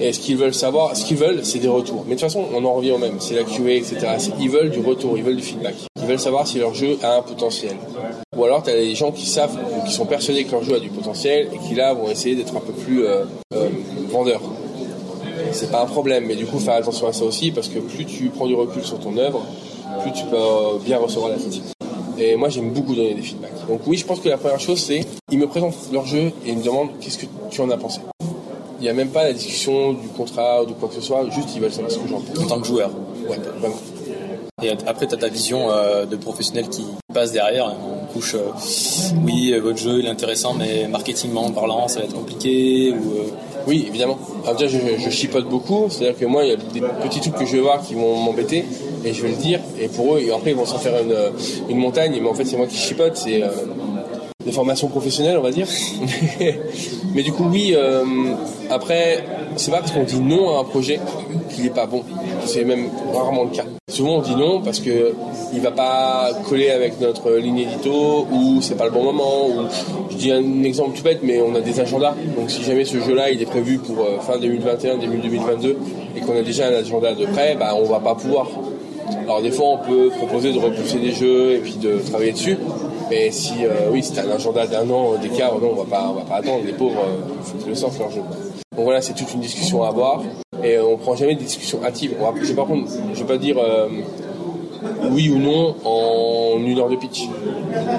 Et 0.00 0.12
ce 0.12 0.20
qu'ils 0.20 0.36
veulent 0.36 0.54
savoir, 0.54 0.96
ce 0.96 1.04
qu'ils 1.04 1.16
veulent, 1.16 1.44
c'est 1.44 1.58
des 1.58 1.68
retours. 1.68 2.04
Mais 2.06 2.14
de 2.14 2.20
toute 2.20 2.28
façon, 2.28 2.44
on 2.54 2.64
en 2.64 2.74
revient 2.74 2.92
au 2.92 2.98
même. 2.98 3.16
C'est 3.18 3.34
la 3.34 3.42
QA, 3.42 3.72
etc. 3.72 3.98
Ils 4.38 4.48
veulent 4.48 4.70
du 4.70 4.80
retour, 4.80 5.18
ils 5.18 5.24
veulent 5.24 5.36
du 5.36 5.42
feedback. 5.42 5.74
Ils 6.00 6.06
veulent 6.06 6.20
savoir 6.20 6.46
si 6.46 6.58
leur 6.58 6.74
jeu 6.74 6.98
a 7.02 7.16
un 7.16 7.22
potentiel. 7.22 7.76
Ou 8.36 8.44
alors, 8.44 8.62
tu 8.62 8.70
as 8.70 8.74
des 8.74 8.94
gens 8.94 9.10
qui 9.10 9.26
savent, 9.26 9.58
qui 9.86 9.92
sont 9.92 10.06
persuadés 10.06 10.44
que 10.44 10.52
leur 10.52 10.62
jeu 10.62 10.76
a 10.76 10.80
du 10.80 10.88
potentiel 10.88 11.48
et 11.52 11.58
qui 11.66 11.74
là 11.74 11.94
vont 11.94 12.08
essayer 12.08 12.36
d'être 12.36 12.56
un 12.56 12.60
peu 12.60 12.72
plus 12.72 13.04
euh, 13.04 13.24
euh, 13.54 13.68
vendeurs. 14.08 14.42
C'est 15.50 15.70
pas 15.70 15.82
un 15.82 15.86
problème, 15.86 16.26
mais 16.26 16.36
du 16.36 16.46
coup, 16.46 16.58
faire 16.60 16.74
attention 16.74 17.08
à 17.08 17.12
ça 17.12 17.24
aussi 17.24 17.50
parce 17.50 17.68
que 17.68 17.80
plus 17.80 18.04
tu 18.04 18.28
prends 18.28 18.46
du 18.46 18.54
recul 18.54 18.84
sur 18.84 19.00
ton 19.00 19.16
œuvre, 19.16 19.44
plus 20.02 20.12
tu 20.12 20.24
peux 20.26 20.36
euh, 20.36 20.78
bien 20.84 20.98
recevoir 20.98 21.30
la 21.30 21.36
critique. 21.36 21.64
Et 22.18 22.36
moi, 22.36 22.48
j'aime 22.48 22.70
beaucoup 22.70 22.94
donner 22.94 23.14
des 23.14 23.22
feedbacks. 23.22 23.66
Donc 23.68 23.80
oui, 23.86 23.96
je 23.96 24.04
pense 24.04 24.20
que 24.20 24.28
la 24.28 24.38
première 24.38 24.60
chose, 24.60 24.80
c'est 24.80 25.00
ils 25.30 25.38
me 25.38 25.46
présentent 25.46 25.74
leur 25.92 26.06
jeu 26.06 26.32
et 26.44 26.50
ils 26.50 26.58
me 26.58 26.64
demandent 26.64 26.90
qu'est-ce 27.00 27.18
que 27.18 27.26
tu 27.50 27.60
en 27.60 27.70
as 27.70 27.76
pensé? 27.76 28.00
Il 28.78 28.84
n'y 28.84 28.88
a 28.88 28.92
même 28.92 29.08
pas 29.10 29.24
la 29.24 29.32
discussion 29.32 29.92
du 29.92 30.08
contrat 30.08 30.62
ou 30.62 30.66
de 30.66 30.72
quoi 30.72 30.88
que 30.88 30.94
ce 30.94 31.00
soit, 31.00 31.24
juste 31.30 31.48
ils 31.54 31.60
veulent 31.60 31.72
savoir 31.72 31.90
ce 31.90 31.98
que 31.98 32.08
j'en 32.08 32.20
pense. 32.20 32.38
en 32.44 32.46
tant 32.46 32.60
que 32.60 32.66
joueur 32.66 32.90
Ouais, 33.28 33.36
vraiment. 33.58 33.76
Et 34.62 34.70
après, 34.70 35.06
tu 35.06 35.14
as 35.14 35.18
ta 35.18 35.28
vision 35.28 35.70
euh, 35.70 36.04
de 36.04 36.16
professionnel 36.16 36.68
qui 36.68 36.84
passe 37.14 37.30
derrière. 37.32 37.66
On 37.66 38.12
couche, 38.12 38.34
euh, 38.34 38.50
oui, 39.24 39.52
euh, 39.52 39.60
votre 39.60 39.78
jeu 39.78 40.00
il 40.00 40.06
est 40.06 40.08
intéressant, 40.08 40.52
mais 40.54 40.88
marketingment 40.88 41.50
parlant, 41.50 41.86
ça 41.86 42.00
va 42.00 42.06
être 42.06 42.14
compliqué. 42.14 42.90
Ou, 42.92 42.94
euh, 42.94 43.22
Oui, 43.68 43.84
évidemment. 43.88 44.18
Alors 44.44 44.56
déjà, 44.56 44.78
je, 44.78 45.00
je 45.00 45.10
chipote 45.10 45.48
beaucoup, 45.48 45.86
c'est-à-dire 45.90 46.18
que 46.18 46.24
moi, 46.24 46.44
il 46.44 46.50
y 46.50 46.52
a 46.52 46.56
des 46.56 46.80
petits 47.02 47.20
trucs 47.20 47.34
que 47.36 47.46
je 47.46 47.52
vais 47.52 47.60
voir 47.62 47.82
qui 47.82 47.94
vont 47.94 48.16
m'embêter, 48.16 48.64
et 49.04 49.12
je 49.12 49.22
vais 49.22 49.28
le 49.28 49.36
dire, 49.36 49.60
et 49.80 49.86
pour 49.88 50.16
eux, 50.16 50.20
et 50.20 50.32
après, 50.32 50.50
ils 50.50 50.56
vont 50.56 50.66
s'en 50.66 50.78
faire 50.78 50.94
une, 51.02 51.14
une 51.68 51.78
montagne, 51.78 52.18
mais 52.20 52.28
en 52.28 52.34
fait, 52.34 52.44
c'est 52.44 52.56
moi 52.56 52.66
qui 52.66 52.76
chipote, 52.76 53.16
c'est 53.16 53.42
des 54.48 54.54
formations 54.54 54.88
professionnelles, 54.88 55.36
on 55.36 55.42
va 55.42 55.50
dire. 55.50 55.66
mais 57.14 57.22
du 57.22 57.32
coup, 57.32 57.44
oui, 57.50 57.74
euh, 57.76 58.02
après, 58.70 59.22
c'est 59.56 59.70
pas 59.70 59.78
parce 59.78 59.92
qu'on 59.92 60.04
dit 60.04 60.20
non 60.20 60.56
à 60.56 60.60
un 60.60 60.64
projet 60.64 60.98
qu'il 61.50 61.66
est 61.66 61.74
pas 61.74 61.86
bon. 61.86 62.02
c'est 62.46 62.64
même 62.64 62.88
rarement 63.12 63.44
le 63.44 63.50
cas. 63.50 63.64
Souvent 63.88 64.16
on 64.16 64.22
dit 64.22 64.36
non 64.36 64.60
parce 64.62 64.80
que 64.80 65.14
il 65.52 65.60
va 65.60 65.70
pas 65.70 66.30
coller 66.48 66.70
avec 66.70 67.00
notre 67.00 67.32
ligne 67.32 67.58
édito 67.58 68.26
ou 68.30 68.60
c'est 68.62 68.76
pas 68.76 68.84
le 68.84 68.90
bon 68.90 69.02
moment. 69.02 69.48
Ou 69.48 69.66
je 70.10 70.16
dis 70.16 70.32
un 70.32 70.62
exemple 70.62 70.96
tout 70.96 71.02
bête, 71.02 71.20
mais 71.22 71.40
on 71.40 71.54
a 71.54 71.60
des 71.60 71.80
agendas. 71.80 72.14
Donc 72.36 72.50
si 72.50 72.62
jamais 72.62 72.84
ce 72.84 72.98
jeu-là 73.00 73.30
il 73.30 73.42
est 73.42 73.46
prévu 73.46 73.78
pour 73.78 73.98
euh, 74.00 74.18
fin 74.20 74.38
2021, 74.38 74.98
début 74.98 75.18
2022 75.18 75.76
et 76.16 76.20
qu'on 76.20 76.36
a 76.38 76.42
déjà 76.42 76.68
un 76.68 76.74
agenda 76.74 77.14
de 77.14 77.26
prêt, 77.26 77.56
bah 77.58 77.74
on 77.76 77.84
va 77.84 78.00
pas 78.00 78.14
pouvoir. 78.14 78.48
Alors 79.22 79.42
des 79.42 79.50
fois 79.50 79.66
on 79.68 79.78
peut 79.78 80.10
proposer 80.16 80.52
de 80.52 80.58
repousser 80.58 80.98
des 80.98 81.12
jeux 81.12 81.52
et 81.52 81.58
puis 81.58 81.76
de 81.76 81.98
travailler 81.98 82.32
dessus. 82.32 82.58
Mais 83.10 83.30
si 83.30 83.64
euh, 83.64 83.90
oui 83.90 84.02
c'est 84.02 84.18
un 84.20 84.30
agenda 84.30 84.66
d'un 84.66 84.88
an 84.90 85.14
d'écart, 85.20 85.58
non 85.58 85.70
on 85.72 85.82
va 85.82 85.84
pas 85.84 86.08
on 86.10 86.14
va 86.14 86.22
pas 86.22 86.36
attendre. 86.36 86.64
Les 86.64 86.72
pauvres, 86.72 87.04
il 87.54 87.60
faut 87.60 87.68
le 87.68 87.74
sortent 87.74 87.98
leur 87.98 88.10
jeu. 88.10 88.20
Donc 88.76 88.84
voilà, 88.84 89.00
c'est 89.00 89.14
toute 89.14 89.32
une 89.34 89.40
discussion 89.40 89.82
à 89.82 89.88
avoir 89.88 90.22
et 90.62 90.78
on 90.78 90.96
prend 90.96 91.14
jamais 91.14 91.32
hâtives. 91.84 92.14
je 92.42 92.46
vais 92.46 92.54
par 92.54 92.66
contre, 92.66 92.90
je 93.14 93.18
vais 93.20 93.26
pas 93.26 93.38
dire 93.38 93.56
euh, 93.58 93.88
oui 95.10 95.28
ou 95.30 95.38
non 95.38 95.74
en 95.84 96.58
une 96.58 96.78
heure 96.78 96.88
de 96.88 96.96
pitch. 96.96 97.28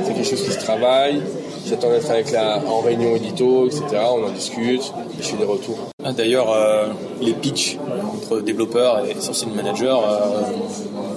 C'est 0.04 0.14
quelque 0.14 0.28
chose 0.28 0.44
qui 0.44 0.52
se 0.52 0.60
travaille. 0.60 1.22
J'attends 1.66 1.90
d'être 1.90 2.10
avec 2.10 2.32
la 2.32 2.62
en 2.66 2.80
réunion 2.80 3.16
édito, 3.16 3.68
etc. 3.68 3.84
On 4.12 4.26
en 4.26 4.32
discute. 4.32 4.94
Je 5.20 5.28
fais 5.28 5.38
des 5.38 5.46
retours. 5.46 5.78
Ah, 6.04 6.14
d'ailleurs, 6.14 6.52
euh, 6.52 6.88
les 7.22 7.34
pitchs 7.34 7.78
entre 8.16 8.42
développeurs 8.42 9.06
et 9.06 9.20
social 9.20 9.52
manager, 9.52 10.02
euh, 10.04 10.42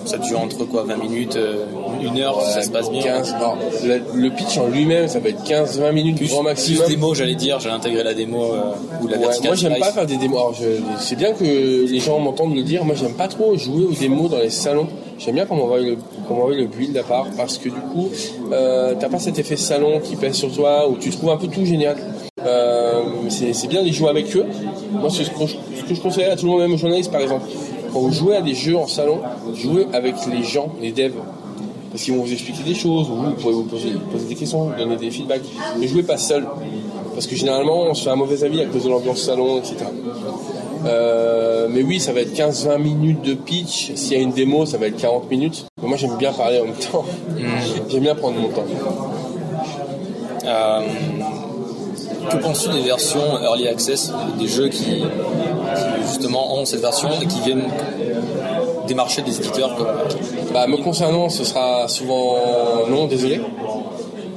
ça 0.04 0.18
dure 0.18 0.40
entre 0.40 0.64
quoi 0.64 0.84
20 0.84 0.96
minutes, 0.96 1.36
euh, 1.36 1.64
une 2.02 2.18
heure, 2.18 2.40
si 2.42 2.52
ça 2.52 2.62
se 2.62 2.70
passe 2.70 2.90
bien 2.90 3.02
15, 3.02 3.34
non, 3.40 3.54
le, 4.14 4.30
pitch 4.30 4.58
en 4.58 4.68
lui-même, 4.68 5.08
ça 5.08 5.20
va 5.20 5.28
être 5.28 5.44
15-20 5.44 5.92
minutes 5.92 6.16
plus, 6.16 6.30
grand 6.30 6.42
maximum. 6.42 6.84
Plus 6.84 6.94
démo, 6.94 7.14
j'allais 7.14 7.34
dire, 7.34 7.60
j'ai 7.60 7.70
intégré 7.70 8.02
la 8.02 8.14
démo 8.14 8.52
ou 9.00 9.08
la 9.08 9.18
ouais, 9.18 9.26
Moi, 9.44 9.54
j'aime 9.54 9.78
pas 9.78 9.92
faire 9.92 10.06
des 10.06 10.16
démos. 10.16 10.56
C'est 10.98 11.16
bien 11.16 11.32
que 11.32 11.44
les 11.44 12.00
gens 12.00 12.18
m'entendent 12.18 12.54
le 12.54 12.62
dire. 12.62 12.84
Moi, 12.84 12.94
j'aime 12.94 13.14
pas 13.14 13.28
trop 13.28 13.56
jouer 13.56 13.84
aux 13.84 13.92
démos 13.92 14.30
dans 14.30 14.38
les 14.38 14.50
salons. 14.50 14.88
J'aime 15.18 15.36
bien 15.36 15.46
qu'on 15.46 15.56
m'envoie 15.56 15.78
le, 15.78 15.96
le 16.56 16.66
build 16.66 16.96
à 16.96 17.04
part 17.04 17.26
parce 17.36 17.58
que 17.58 17.68
du 17.68 17.80
coup, 17.92 18.10
euh, 18.50 18.94
t'as 18.98 19.08
pas 19.08 19.18
cet 19.18 19.38
effet 19.38 19.56
salon 19.56 20.00
qui 20.00 20.16
pèse 20.16 20.34
sur 20.34 20.52
toi 20.52 20.88
où 20.88 20.96
tu 20.96 21.10
trouves 21.10 21.30
un 21.30 21.36
peu 21.36 21.46
tout 21.46 21.64
génial. 21.64 21.96
Euh, 22.44 23.02
c'est 23.28 23.68
bien 23.68 23.84
de 23.84 23.90
jouer 23.92 24.08
avec 24.08 24.34
eux. 24.36 24.46
Moi, 24.90 25.10
c'est 25.10 25.24
ce, 25.24 25.30
que 25.30 25.94
je 25.94 26.00
conseille 26.00 26.24
à 26.24 26.36
tout 26.36 26.46
le 26.46 26.52
monde, 26.52 26.62
même 26.62 26.72
aux 26.72 26.76
journalistes 26.76 27.12
par 27.12 27.20
exemple. 27.20 27.44
Quand 27.92 28.00
vous 28.00 28.12
jouez 28.12 28.36
à 28.36 28.42
des 28.42 28.54
jeux 28.54 28.76
en 28.76 28.86
salon, 28.86 29.20
jouez 29.54 29.86
avec 29.92 30.14
les 30.30 30.42
gens, 30.42 30.70
les 30.80 30.92
devs. 30.92 31.12
Parce 31.90 32.04
qu'ils 32.04 32.14
vont 32.14 32.22
vous 32.22 32.32
expliquer 32.32 32.62
des 32.62 32.74
choses, 32.74 33.10
ou 33.10 33.16
vous 33.16 33.32
pouvez 33.32 33.52
vous 33.52 33.64
poser, 33.64 33.92
des 34.28 34.34
questions, 34.34 34.70
donner 34.78 34.96
des 34.96 35.10
feedbacks. 35.10 35.42
Ne 35.78 35.86
jouez 35.86 36.02
pas 36.02 36.16
seul. 36.16 36.46
Parce 37.12 37.26
que 37.26 37.36
généralement, 37.36 37.82
on 37.82 37.94
se 37.94 38.04
fait 38.04 38.10
un 38.10 38.16
mauvais 38.16 38.42
avis 38.44 38.62
à 38.62 38.66
cause 38.66 38.84
de 38.84 38.88
l'ambiance 38.88 39.20
salon, 39.20 39.58
etc. 39.58 39.76
Euh, 40.86 41.68
mais 41.70 41.82
oui, 41.82 42.00
ça 42.00 42.14
va 42.14 42.20
être 42.20 42.34
15-20 42.34 42.78
minutes 42.78 43.22
de 43.22 43.34
pitch. 43.34 43.92
S'il 43.94 44.16
y 44.16 44.20
a 44.20 44.22
une 44.22 44.32
démo, 44.32 44.64
ça 44.64 44.78
va 44.78 44.86
être 44.86 44.96
40 44.96 45.30
minutes. 45.30 45.66
moi, 45.82 45.98
j'aime 45.98 46.16
bien 46.16 46.32
parler 46.32 46.60
en 46.60 46.64
même 46.64 46.74
temps. 46.74 47.04
Hmm. 47.28 47.88
j'aime 47.90 48.00
bien 48.00 48.14
prendre 48.14 48.38
mon 48.38 48.48
temps. 48.48 48.64
Euh, 50.44 50.80
que 52.30 52.36
penses-tu 52.36 52.70
des 52.70 52.82
versions 52.82 53.40
Early 53.42 53.68
Access, 53.68 54.12
des 54.38 54.48
jeux 54.48 54.68
qui, 54.68 55.04
justement 56.06 56.56
ont 56.56 56.64
cette 56.64 56.80
version 56.80 57.08
et 57.20 57.26
qui 57.26 57.40
viennent 57.40 57.68
démarcher 58.86 59.22
des 59.22 59.36
éditeurs 59.38 59.76
bah, 60.52 60.66
Me 60.66 60.76
concernant, 60.76 61.28
ce 61.28 61.44
sera 61.44 61.88
souvent 61.88 62.36
non, 62.88 63.06
désolé. 63.06 63.40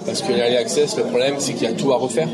Parce 0.05 0.21
que 0.21 0.31
l'Early 0.31 0.55
Access, 0.55 0.97
le 0.97 1.03
problème, 1.03 1.35
c'est 1.39 1.53
qu'il 1.53 1.63
y 1.63 1.71
a 1.71 1.73
tout 1.73 1.91
à 1.91 1.97
refaire. 1.97 2.27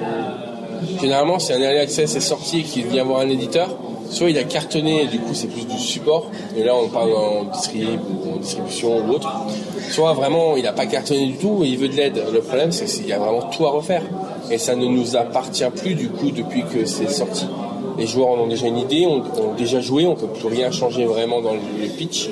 Généralement, 1.00 1.40
si 1.40 1.54
un 1.54 1.60
Early 1.60 1.80
Access 1.80 2.16
est 2.16 2.20
sorti 2.20 2.60
et 2.60 2.64
qu'il 2.64 2.86
vient 2.86 3.04
voir 3.04 3.22
un 3.22 3.30
éditeur, 3.30 3.70
soit 4.10 4.30
il 4.30 4.38
a 4.38 4.44
cartonné 4.44 5.04
et 5.04 5.08
du 5.08 5.20
coup 5.20 5.34
c'est 5.34 5.48
plus 5.48 5.66
du 5.66 5.78
support, 5.78 6.30
et 6.58 6.64
là 6.64 6.76
on 6.76 6.90
parle 6.90 7.14
en 7.14 7.44
ou 7.44 8.34
en 8.34 8.38
distribution 8.38 8.98
ou 8.98 9.14
autre, 9.14 9.32
soit 9.90 10.14
vraiment 10.14 10.58
il 10.58 10.64
n'a 10.64 10.74
pas 10.74 10.86
cartonné 10.86 11.28
du 11.28 11.38
tout 11.38 11.62
et 11.64 11.68
il 11.68 11.78
veut 11.78 11.88
de 11.88 11.96
l'aide. 11.96 12.22
Le 12.32 12.42
problème 12.42 12.72
c'est 12.74 12.86
qu'il 12.86 13.08
y 13.08 13.14
a 13.14 13.20
vraiment 13.20 13.44
tout 13.44 13.66
à 13.66 13.70
refaire 13.70 14.04
et 14.52 14.58
ça 14.58 14.76
ne 14.76 14.86
nous 14.86 15.16
appartient 15.16 15.70
plus 15.76 15.96
du 15.96 16.10
coup 16.10 16.32
depuis 16.32 16.64
que 16.64 16.86
c'est 16.86 17.10
sorti. 17.10 17.48
Les 17.98 18.08
joueurs 18.08 18.30
en 18.30 18.38
ont 18.40 18.48
déjà 18.48 18.68
une 18.68 18.78
idée, 18.78 19.06
ont, 19.06 19.22
ont 19.22 19.54
déjà 19.58 19.80
joué, 19.80 20.06
on 20.06 20.16
peut 20.16 20.28
plus 20.28 20.48
rien 20.48 20.72
changer 20.72 21.06
vraiment 21.06 21.42
dans 21.42 21.54
le 21.54 21.88
pitch. 21.98 22.30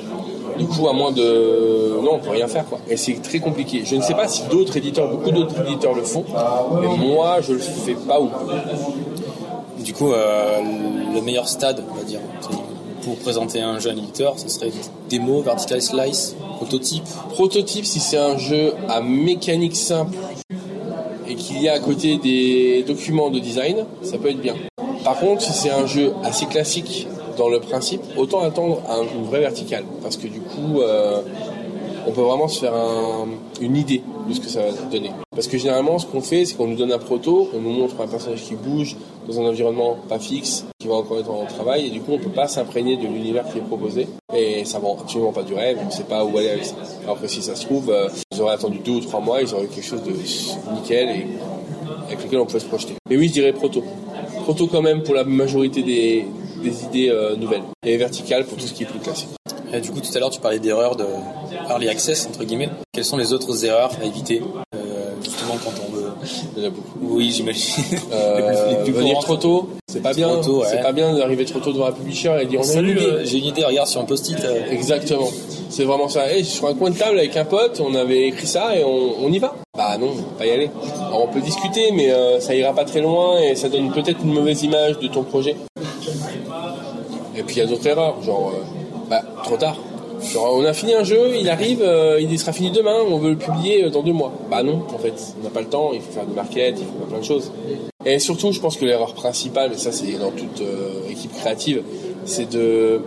Du 0.58 0.66
coup, 0.66 0.88
à 0.88 0.92
moins 0.92 1.10
de. 1.10 1.98
Non, 2.02 2.16
on 2.16 2.18
peut 2.18 2.30
rien 2.30 2.46
faire, 2.46 2.66
quoi. 2.66 2.78
Et 2.88 2.98
c'est 2.98 3.22
très 3.22 3.38
compliqué. 3.38 3.82
Je 3.84 3.96
ne 3.96 4.02
sais 4.02 4.12
pas 4.12 4.28
si 4.28 4.42
d'autres 4.50 4.76
éditeurs, 4.76 5.08
beaucoup 5.08 5.30
d'autres 5.30 5.58
éditeurs 5.66 5.94
le 5.94 6.02
font, 6.02 6.24
mais 6.80 6.96
moi, 6.98 7.40
je 7.40 7.54
le 7.54 7.60
fais 7.60 7.94
pas 7.94 8.20
ou 8.20 8.28
Du 9.82 9.94
coup, 9.94 10.12
euh, 10.12 10.58
le 11.14 11.22
meilleur 11.22 11.48
stade, 11.48 11.82
on 11.90 11.94
va 11.94 12.02
dire, 12.02 12.20
pour 13.02 13.16
présenter 13.16 13.62
un 13.62 13.78
jeu 13.78 13.88
à 13.88 13.92
éditeur, 13.94 14.38
ce 14.38 14.48
serait 14.48 14.70
démo, 15.08 15.40
vertical 15.40 15.80
slice, 15.80 16.36
prototype. 16.56 17.04
Prototype, 17.30 17.86
si 17.86 17.98
c'est 17.98 18.18
un 18.18 18.36
jeu 18.36 18.74
à 18.88 19.00
mécanique 19.00 19.76
simple 19.76 20.14
y 21.62 21.68
a 21.68 21.74
à 21.74 21.78
côté 21.78 22.18
des 22.18 22.84
documents 22.86 23.30
de 23.30 23.38
design, 23.38 23.84
ça 24.02 24.18
peut 24.18 24.30
être 24.30 24.40
bien. 24.40 24.54
Par 25.04 25.18
contre, 25.18 25.42
si 25.42 25.52
c'est 25.52 25.70
un 25.70 25.86
jeu 25.86 26.12
assez 26.24 26.46
classique 26.46 27.06
dans 27.38 27.48
le 27.48 27.60
principe, 27.60 28.02
autant 28.16 28.40
attendre 28.40 28.82
un, 28.88 29.02
une 29.16 29.24
vraie 29.24 29.40
verticale. 29.40 29.84
Parce 30.02 30.16
que 30.16 30.26
du 30.26 30.40
coup, 30.40 30.80
euh, 30.80 31.22
on 32.06 32.12
peut 32.12 32.22
vraiment 32.22 32.48
se 32.48 32.60
faire 32.60 32.74
une 33.60 33.76
idée 33.76 34.02
de 34.28 34.34
ce 34.34 34.40
que 34.40 34.48
ça 34.48 34.60
va 34.62 34.72
donner. 34.90 35.10
Parce 35.30 35.46
que 35.46 35.58
généralement, 35.58 35.98
ce 35.98 36.06
qu'on 36.06 36.20
fait, 36.20 36.44
c'est 36.44 36.56
qu'on 36.56 36.66
nous 36.66 36.76
donne 36.76 36.92
un 36.92 36.98
proto, 36.98 37.48
on 37.54 37.60
nous 37.60 37.70
montre 37.70 38.00
un 38.00 38.06
personnage 38.06 38.42
qui 38.42 38.54
bouge 38.54 38.96
dans 39.26 39.40
un 39.40 39.44
environnement 39.44 39.96
pas 40.08 40.18
fixe, 40.18 40.64
qui 40.78 40.88
va 40.88 40.94
encore 40.94 41.18
être 41.18 41.30
en 41.30 41.46
travail, 41.46 41.86
et 41.86 41.90
du 41.90 42.00
coup, 42.00 42.12
on 42.12 42.18
peut 42.18 42.30
pas 42.30 42.48
s'imprégner 42.48 42.96
de 42.96 43.06
l'univers 43.06 43.44
qui 43.50 43.58
est 43.58 43.62
proposé. 43.62 44.08
Et 44.34 44.64
ça 44.64 44.78
vend 44.78 44.96
absolument 45.00 45.32
pas 45.32 45.42
du 45.42 45.54
rêve, 45.54 45.78
on 45.86 45.90
sait 45.90 46.04
pas 46.04 46.24
où 46.24 46.36
aller 46.36 46.50
avec 46.50 46.64
ça. 46.64 46.74
Alors 47.04 47.20
que 47.20 47.26
si 47.26 47.42
ça 47.42 47.54
se 47.54 47.64
trouve, 47.64 47.90
euh, 47.90 48.08
ils 48.32 48.40
auraient 48.40 48.54
attendu 48.54 48.78
deux 48.78 48.92
ou 48.92 49.00
trois 49.00 49.20
mois, 49.20 49.40
ils 49.42 49.54
auraient 49.54 49.66
quelque 49.66 49.86
chose 49.86 50.02
de 50.02 50.12
nickel 50.74 51.08
et 51.10 51.26
avec 52.06 52.24
lequel 52.24 52.40
on 52.40 52.46
peut 52.46 52.58
se 52.58 52.66
projeter. 52.66 52.94
Mais 53.08 53.16
oui, 53.16 53.28
je 53.28 53.34
dirais 53.34 53.52
proto. 53.52 53.82
Proto 54.42 54.66
quand 54.66 54.82
même 54.82 55.02
pour 55.02 55.14
la 55.14 55.24
majorité 55.24 55.82
des, 55.82 56.26
des 56.62 56.84
idées 56.84 57.08
euh, 57.08 57.36
nouvelles. 57.36 57.62
Et 57.84 57.96
verticales 57.96 58.44
pour 58.44 58.58
tout 58.58 58.66
ce 58.66 58.72
qui 58.72 58.84
est 58.84 58.86
plus 58.86 59.00
classique. 59.00 59.30
Et 59.72 59.80
du 59.80 59.90
coup, 59.90 60.00
tout 60.00 60.10
à 60.14 60.18
l'heure, 60.18 60.30
tu 60.30 60.40
parlais 60.40 60.58
d'erreurs 60.58 60.96
de 60.96 61.06
early 61.68 61.88
access, 61.88 62.26
entre 62.26 62.44
guillemets. 62.44 62.68
Quelles 62.92 63.04
sont 63.04 63.16
les 63.16 63.32
autres 63.32 63.64
erreurs 63.64 63.92
à 64.00 64.04
éviter 64.04 64.42
euh, 64.74 64.78
justement 65.22 65.54
quand 65.64 65.72
on 65.88 65.92
veut? 65.92 66.10
Il 66.56 66.62
y 66.62 66.66
en 66.66 66.68
a 66.68 66.70
beaucoup. 66.70 66.98
Oui, 67.00 67.30
j'imagine. 67.30 67.84
Euh, 68.12 68.84
venir 68.86 69.20
trop 69.20 69.36
tôt, 69.36 69.70
c'est 69.86 70.02
pas 70.02 70.12
bien. 70.12 70.40
C'est 70.68 70.82
pas 70.82 70.92
bien 70.92 71.14
d'arriver 71.14 71.44
trop 71.44 71.60
tôt 71.60 71.72
devant 71.72 71.86
un 71.86 71.92
publisher 71.92 72.32
et 72.40 72.46
dire 72.46 72.60
on 72.60 72.64
Salut, 72.64 72.98
j'ai 73.22 73.38
une 73.38 73.44
idée, 73.44 73.64
regarde 73.64 73.86
sur 73.86 74.00
un 74.00 74.04
post-it. 74.04 74.36
Exactement. 74.70 75.28
C'est 75.68 75.84
vraiment 75.84 76.08
ça. 76.08 76.28
Hey, 76.30 76.44
sur 76.44 76.66
un 76.66 76.74
coin 76.74 76.90
de 76.90 76.96
table 76.96 77.18
avec 77.18 77.36
un 77.36 77.44
pote, 77.44 77.80
on 77.80 77.94
avait 77.94 78.26
écrit 78.26 78.48
ça 78.48 78.76
et 78.76 78.82
on, 78.82 79.24
on 79.24 79.32
y 79.32 79.38
va. 79.38 79.54
Bah 79.76 79.96
non, 79.96 80.10
pas 80.36 80.46
y 80.46 80.50
aller. 80.50 80.70
Alors 81.06 81.28
on 81.28 81.32
peut 81.32 81.40
discuter, 81.40 81.92
mais 81.92 82.10
ça 82.40 82.54
ira 82.54 82.72
pas 82.72 82.84
très 82.84 83.00
loin 83.00 83.40
et 83.40 83.54
ça 83.54 83.68
donne 83.68 83.92
peut-être 83.92 84.18
une 84.24 84.32
mauvaise 84.32 84.62
image 84.64 84.98
de 84.98 85.06
ton 85.06 85.22
projet. 85.22 85.54
Et 87.36 87.42
puis 87.42 87.56
il 87.56 87.58
y 87.60 87.62
a 87.62 87.66
d'autres 87.66 87.86
erreurs, 87.86 88.22
genre, 88.22 88.52
euh, 88.54 88.79
bah, 89.10 89.22
trop 89.42 89.56
tard. 89.56 89.76
Genre, 90.22 90.54
on 90.54 90.64
a 90.64 90.72
fini 90.72 90.94
un 90.94 91.02
jeu, 91.02 91.36
il 91.36 91.48
arrive, 91.48 91.82
euh, 91.82 92.20
il 92.20 92.38
sera 92.38 92.52
fini 92.52 92.70
demain, 92.70 92.98
on 93.08 93.18
veut 93.18 93.30
le 93.30 93.36
publier 93.36 93.84
euh, 93.84 93.90
dans 93.90 94.02
deux 94.02 94.12
mois. 94.12 94.32
Bah 94.48 94.62
non, 94.62 94.84
en 94.94 94.98
fait, 94.98 95.14
on 95.40 95.44
n'a 95.44 95.50
pas 95.50 95.62
le 95.62 95.66
temps, 95.66 95.90
il 95.92 96.00
faut 96.00 96.12
faire 96.12 96.26
du 96.26 96.34
market, 96.34 96.76
il 96.78 96.84
faut 96.84 96.98
faire 96.98 97.08
plein 97.08 97.18
de 97.18 97.24
choses. 97.24 97.50
Et 98.04 98.20
surtout, 98.20 98.52
je 98.52 98.60
pense 98.60 98.76
que 98.76 98.84
l'erreur 98.84 99.14
principale, 99.14 99.70
mais 99.70 99.78
ça 99.78 99.90
c'est 99.90 100.12
dans 100.12 100.30
toute 100.30 100.62
équipe 101.10 101.32
créative, 101.34 101.82
c'est 102.24 102.48
de 102.48 103.00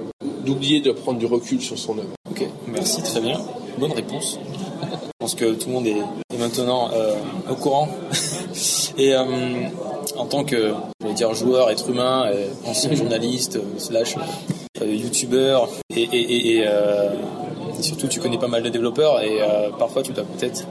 d'oublier 0.44 0.82
de 0.82 0.92
prendre 0.92 1.20
du 1.20 1.26
recul 1.26 1.62
sur 1.62 1.78
son 1.78 1.98
œuvre. 1.98 2.14
Ok, 2.30 2.46
merci, 2.68 3.02
très 3.02 3.22
bien. 3.22 3.40
Bonne 3.78 3.94
réponse. 3.94 4.38
Je 4.82 4.88
pense 5.20 5.36
que 5.36 5.54
tout 5.54 5.68
le 5.68 5.74
monde 5.74 5.88
est, 5.88 6.38
maintenant 6.38 6.90
au 7.50 7.56
courant. 7.56 7.88
Et 8.98 9.16
en 9.16 10.26
tant 10.26 10.44
que 10.44 10.74
dire 11.16 11.34
joueur, 11.34 11.72
être 11.72 11.90
humain, 11.90 12.30
ancien 12.66 12.94
journaliste, 12.96 13.60
slash 13.78 14.16
euh, 14.84 14.94
youtubeur, 14.94 15.70
et, 15.96 16.04
et, 16.04 16.58
et, 16.58 16.68
euh, 16.68 17.10
surtout 17.82 18.08
tu 18.08 18.20
connais 18.20 18.38
pas 18.38 18.48
mal 18.48 18.64
de 18.64 18.70
développeurs, 18.70 19.22
et 19.22 19.42
euh, 19.42 19.70
parfois 19.78 20.04
tu 20.04 20.12
dois 20.12 20.26
peut-être 20.26 20.66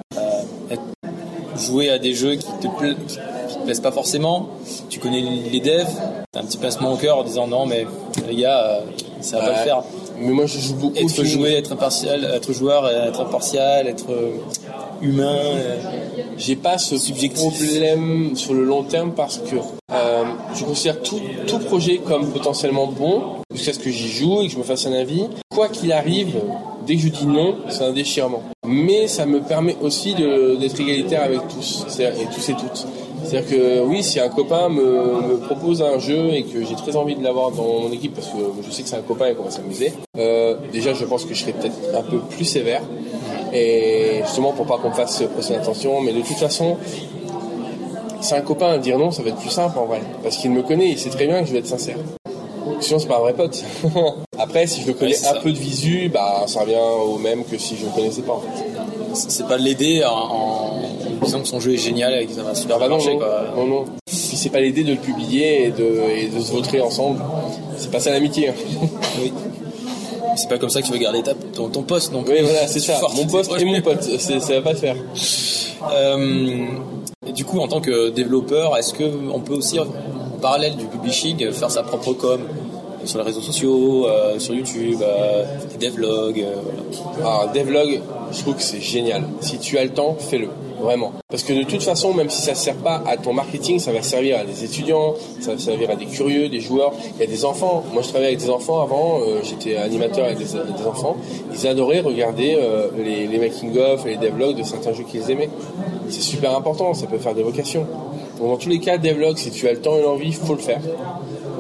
jouer 1.56 1.90
à 1.90 1.98
des 1.98 2.14
jeux 2.14 2.36
qui 2.36 2.46
te, 2.60 2.66
te 2.66 3.64
plaisent 3.64 3.80
pas 3.80 3.92
forcément, 3.92 4.48
tu 4.88 4.98
connais 4.98 5.20
les 5.20 5.60
devs, 5.60 5.86
t'as 6.32 6.40
un 6.40 6.44
petit 6.44 6.58
pincement 6.58 6.92
au 6.92 6.96
cœur 6.96 7.18
en 7.18 7.24
disant 7.24 7.46
non 7.46 7.66
mais 7.66 7.86
les 8.28 8.36
gars, 8.36 8.80
ça 9.20 9.38
va 9.38 9.46
pas 9.46 9.50
le 9.58 9.64
faire. 9.64 9.82
Mais 10.18 10.32
moi 10.32 10.46
je 10.46 10.58
joue 10.58 10.74
beaucoup. 10.74 10.96
Être 10.96 11.24
jouer, 11.24 11.52
être 11.54 11.72
impartial, 11.72 12.24
être 12.24 12.52
joueur, 12.52 12.88
être 12.88 13.20
impartial, 13.20 13.86
être 13.86 14.06
humain. 15.02 15.38
J'ai 16.38 16.56
pas 16.56 16.78
ce 16.78 16.94
problème 17.34 18.34
sur 18.36 18.54
le 18.54 18.64
long 18.64 18.82
terme 18.82 19.12
parce 19.14 19.38
que 19.38 19.56
euh, 19.92 20.24
je 20.54 20.64
considère 20.64 21.00
tout, 21.02 21.20
tout 21.46 21.58
projet 21.58 21.98
comme 21.98 22.28
potentiellement 22.28 22.86
bon 22.86 23.22
jusqu'à 23.52 23.72
ce 23.72 23.78
que 23.78 23.90
j'y 23.90 24.08
joue 24.08 24.40
et 24.42 24.46
que 24.46 24.52
je 24.52 24.58
me 24.58 24.62
fasse 24.62 24.86
un 24.86 24.92
avis. 24.92 25.24
Quoi 25.50 25.68
qu'il 25.68 25.92
arrive, 25.92 26.40
dès 26.86 26.96
que 26.96 27.02
je 27.02 27.08
dis 27.08 27.26
non, 27.26 27.56
c'est 27.68 27.84
un 27.84 27.92
déchirement. 27.92 28.42
Mais 28.66 29.06
ça 29.06 29.26
me 29.26 29.40
permet 29.40 29.76
aussi 29.82 30.14
d'être 30.14 30.80
égalitaire 30.80 31.24
avec 31.24 31.40
tous, 31.48 31.84
et 31.98 32.26
tous 32.34 32.48
et 32.48 32.54
toutes. 32.54 32.86
C'est-à-dire 33.24 33.50
que 33.50 33.80
oui, 33.84 34.02
si 34.02 34.18
un 34.18 34.28
copain 34.28 34.68
me, 34.68 34.82
me 34.82 35.36
propose 35.36 35.80
un 35.82 35.98
jeu 35.98 36.32
et 36.32 36.42
que 36.42 36.64
j'ai 36.64 36.74
très 36.74 36.96
envie 36.96 37.14
de 37.14 37.22
l'avoir 37.22 37.50
dans 37.52 37.80
mon 37.80 37.92
équipe 37.92 38.14
parce 38.14 38.28
que 38.28 38.38
je 38.66 38.70
sais 38.70 38.82
que 38.82 38.88
c'est 38.88 38.96
un 38.96 39.02
copain 39.02 39.26
et 39.26 39.34
qu'on 39.34 39.44
va 39.44 39.50
s'amuser, 39.50 39.92
euh, 40.18 40.56
déjà 40.72 40.92
je 40.92 41.04
pense 41.04 41.24
que 41.24 41.34
je 41.34 41.40
serais 41.40 41.52
peut-être 41.52 41.76
un 41.96 42.02
peu 42.02 42.18
plus 42.18 42.44
sévère 42.44 42.82
et 43.52 44.22
justement 44.24 44.52
pour 44.52 44.66
pas 44.66 44.78
qu'on 44.78 44.88
me 44.90 44.94
fasse 44.94 45.22
presser 45.32 45.52
l'attention, 45.54 46.00
mais 46.00 46.12
de 46.12 46.20
toute 46.20 46.36
façon, 46.36 46.76
c'est 48.20 48.36
un 48.36 48.40
copain 48.40 48.78
dire 48.78 48.98
non, 48.98 49.10
ça 49.10 49.22
va 49.22 49.30
être 49.30 49.36
plus 49.38 49.50
simple 49.50 49.78
en 49.78 49.86
vrai. 49.86 50.00
Parce 50.22 50.36
qu'il 50.36 50.50
me 50.50 50.62
connaît, 50.62 50.90
il 50.90 50.98
sait 50.98 51.10
très 51.10 51.26
bien 51.26 51.40
que 51.40 51.46
je 51.48 51.52
vais 51.52 51.58
être 51.58 51.66
sincère. 51.66 51.96
Sinon, 52.80 52.98
c'est 52.98 53.06
pas 53.08 53.16
un 53.16 53.20
vrai 53.20 53.34
pote. 53.34 53.62
Après, 54.38 54.66
si 54.66 54.82
je 54.82 54.88
le 54.88 54.92
connais 54.94 55.12
Ouais, 55.12 55.26
un 55.28 55.34
ça. 55.34 55.40
peu 55.40 55.52
de 55.52 55.58
visu, 55.58 56.08
bah, 56.12 56.44
ça 56.46 56.60
revient 56.62 56.74
au 57.04 57.16
même 57.18 57.44
que 57.44 57.56
si 57.58 57.76
je 57.76 57.84
le 57.86 57.92
connaissais 57.92 58.22
pas, 58.22 58.32
en 58.34 58.40
fait. 58.40 58.64
C'est 59.14 59.46
pas 59.46 59.58
de 59.58 59.62
l'aider 59.62 60.02
en, 60.04 60.10
en 60.14 60.80
disant 61.24 61.40
que 61.40 61.46
son 61.48 61.60
jeu 61.60 61.74
est 61.74 61.78
génial 61.78 62.14
et 62.20 62.26
que 62.26 62.32
ça 62.32 62.42
va 62.42 62.54
super 62.54 62.76
Ah 62.76 62.78
bah 62.80 62.88
bien 62.88 62.96
non, 62.96 63.02
marcher, 63.04 63.12
non, 63.14 63.18
quoi. 63.18 63.44
non, 63.56 63.66
non. 63.66 63.84
Si 64.06 64.36
c'est 64.36 64.48
pas 64.50 64.60
l'aider 64.60 64.82
de 64.84 64.92
le 64.92 64.98
publier 64.98 65.66
et 65.66 65.70
de, 65.70 65.94
et 66.16 66.26
de 66.28 66.40
se 66.40 66.50
vautrer 66.52 66.80
ensemble, 66.80 67.20
c'est 67.76 67.90
pas 67.90 68.00
ça 68.00 68.10
l'amitié. 68.10 68.48
hein. 68.48 68.54
Oui. 69.20 69.32
C'est 70.36 70.48
pas 70.48 70.58
comme 70.58 70.70
ça 70.70 70.80
que 70.80 70.86
tu 70.86 70.92
veux 70.92 70.98
garder 70.98 71.22
ta, 71.22 71.34
ton, 71.34 71.68
ton 71.68 71.82
poste, 71.82 72.12
donc. 72.12 72.26
Oui, 72.28 72.40
voilà, 72.42 72.66
c'est 72.66 72.80
ça. 72.80 73.00
Mon 73.14 73.26
poste 73.26 73.52
et 73.58 73.64
mon 73.64 73.80
pote, 73.80 74.02
ça 74.02 74.54
va 74.54 74.60
pas 74.62 74.74
se 74.74 74.80
faire. 74.80 74.96
Euh, 75.92 76.66
et 77.26 77.32
du 77.32 77.44
coup, 77.44 77.60
en 77.60 77.68
tant 77.68 77.80
que 77.80 78.10
développeur, 78.10 78.76
est-ce 78.76 78.94
que 78.94 79.04
on 79.32 79.40
peut 79.40 79.54
aussi, 79.54 79.78
en 79.78 79.86
parallèle 80.40 80.76
du 80.76 80.86
publishing, 80.86 81.50
faire 81.52 81.70
sa 81.70 81.82
propre 81.82 82.12
com 82.12 82.40
sur 83.04 83.18
les 83.18 83.24
réseaux 83.24 83.40
sociaux, 83.40 84.06
euh, 84.06 84.38
sur 84.38 84.54
YouTube, 84.54 85.00
euh, 85.02 85.44
des 85.70 85.86
devlogs, 85.86 86.40
euh, 86.40 86.54
voilà. 87.16 87.36
Alors, 87.36 87.52
devlog, 87.52 88.00
je 88.32 88.40
trouve 88.40 88.54
que 88.56 88.62
c'est 88.62 88.80
génial. 88.80 89.24
Si 89.40 89.58
tu 89.58 89.78
as 89.78 89.84
le 89.84 89.90
temps, 89.90 90.16
fais-le. 90.18 90.48
Vraiment. 90.82 91.12
Parce 91.30 91.44
que 91.44 91.52
de 91.52 91.62
toute 91.62 91.82
façon, 91.82 92.12
même 92.12 92.28
si 92.28 92.42
ça 92.42 92.50
ne 92.52 92.56
sert 92.56 92.74
pas 92.76 93.02
à 93.06 93.16
ton 93.16 93.32
marketing, 93.32 93.78
ça 93.78 93.92
va 93.92 94.02
servir 94.02 94.38
à 94.40 94.44
des 94.44 94.64
étudiants, 94.64 95.14
ça 95.40 95.52
va 95.52 95.58
servir 95.58 95.88
à 95.90 95.94
des 95.94 96.06
curieux, 96.06 96.48
des 96.48 96.60
joueurs. 96.60 96.92
Il 97.14 97.20
y 97.20 97.22
a 97.22 97.26
des 97.26 97.44
enfants. 97.44 97.84
Moi, 97.92 98.02
je 98.02 98.08
travaillais 98.08 98.30
avec 98.30 98.40
des 98.40 98.50
enfants 98.50 98.82
avant. 98.82 99.20
euh, 99.20 99.40
J'étais 99.44 99.76
animateur 99.76 100.24
avec 100.26 100.38
des, 100.38 100.56
enfants. 100.86 101.16
Ils 101.54 101.66
adoraient 101.68 102.00
regarder 102.00 102.56
euh, 102.58 102.88
les, 102.96 103.28
les 103.28 103.38
making-of 103.38 104.04
et 104.06 104.10
les 104.10 104.16
devlogs 104.16 104.56
de 104.56 104.64
certains 104.64 104.92
jeux 104.92 105.04
qu'ils 105.04 105.30
aimaient. 105.30 105.50
C'est 106.08 106.20
super 106.20 106.56
important. 106.56 106.92
Ça 106.94 107.06
peut 107.06 107.18
faire 107.18 107.34
des 107.34 107.44
vocations. 107.44 107.86
Donc, 108.40 108.48
dans 108.48 108.56
tous 108.56 108.68
les 108.68 108.80
cas, 108.80 108.98
devlog, 108.98 109.36
si 109.38 109.52
tu 109.52 109.68
as 109.68 109.72
le 109.72 109.80
temps 109.80 109.96
et 109.96 110.02
l'envie, 110.02 110.28
il 110.28 110.34
faut 110.34 110.54
le 110.54 110.60
faire. 110.60 110.80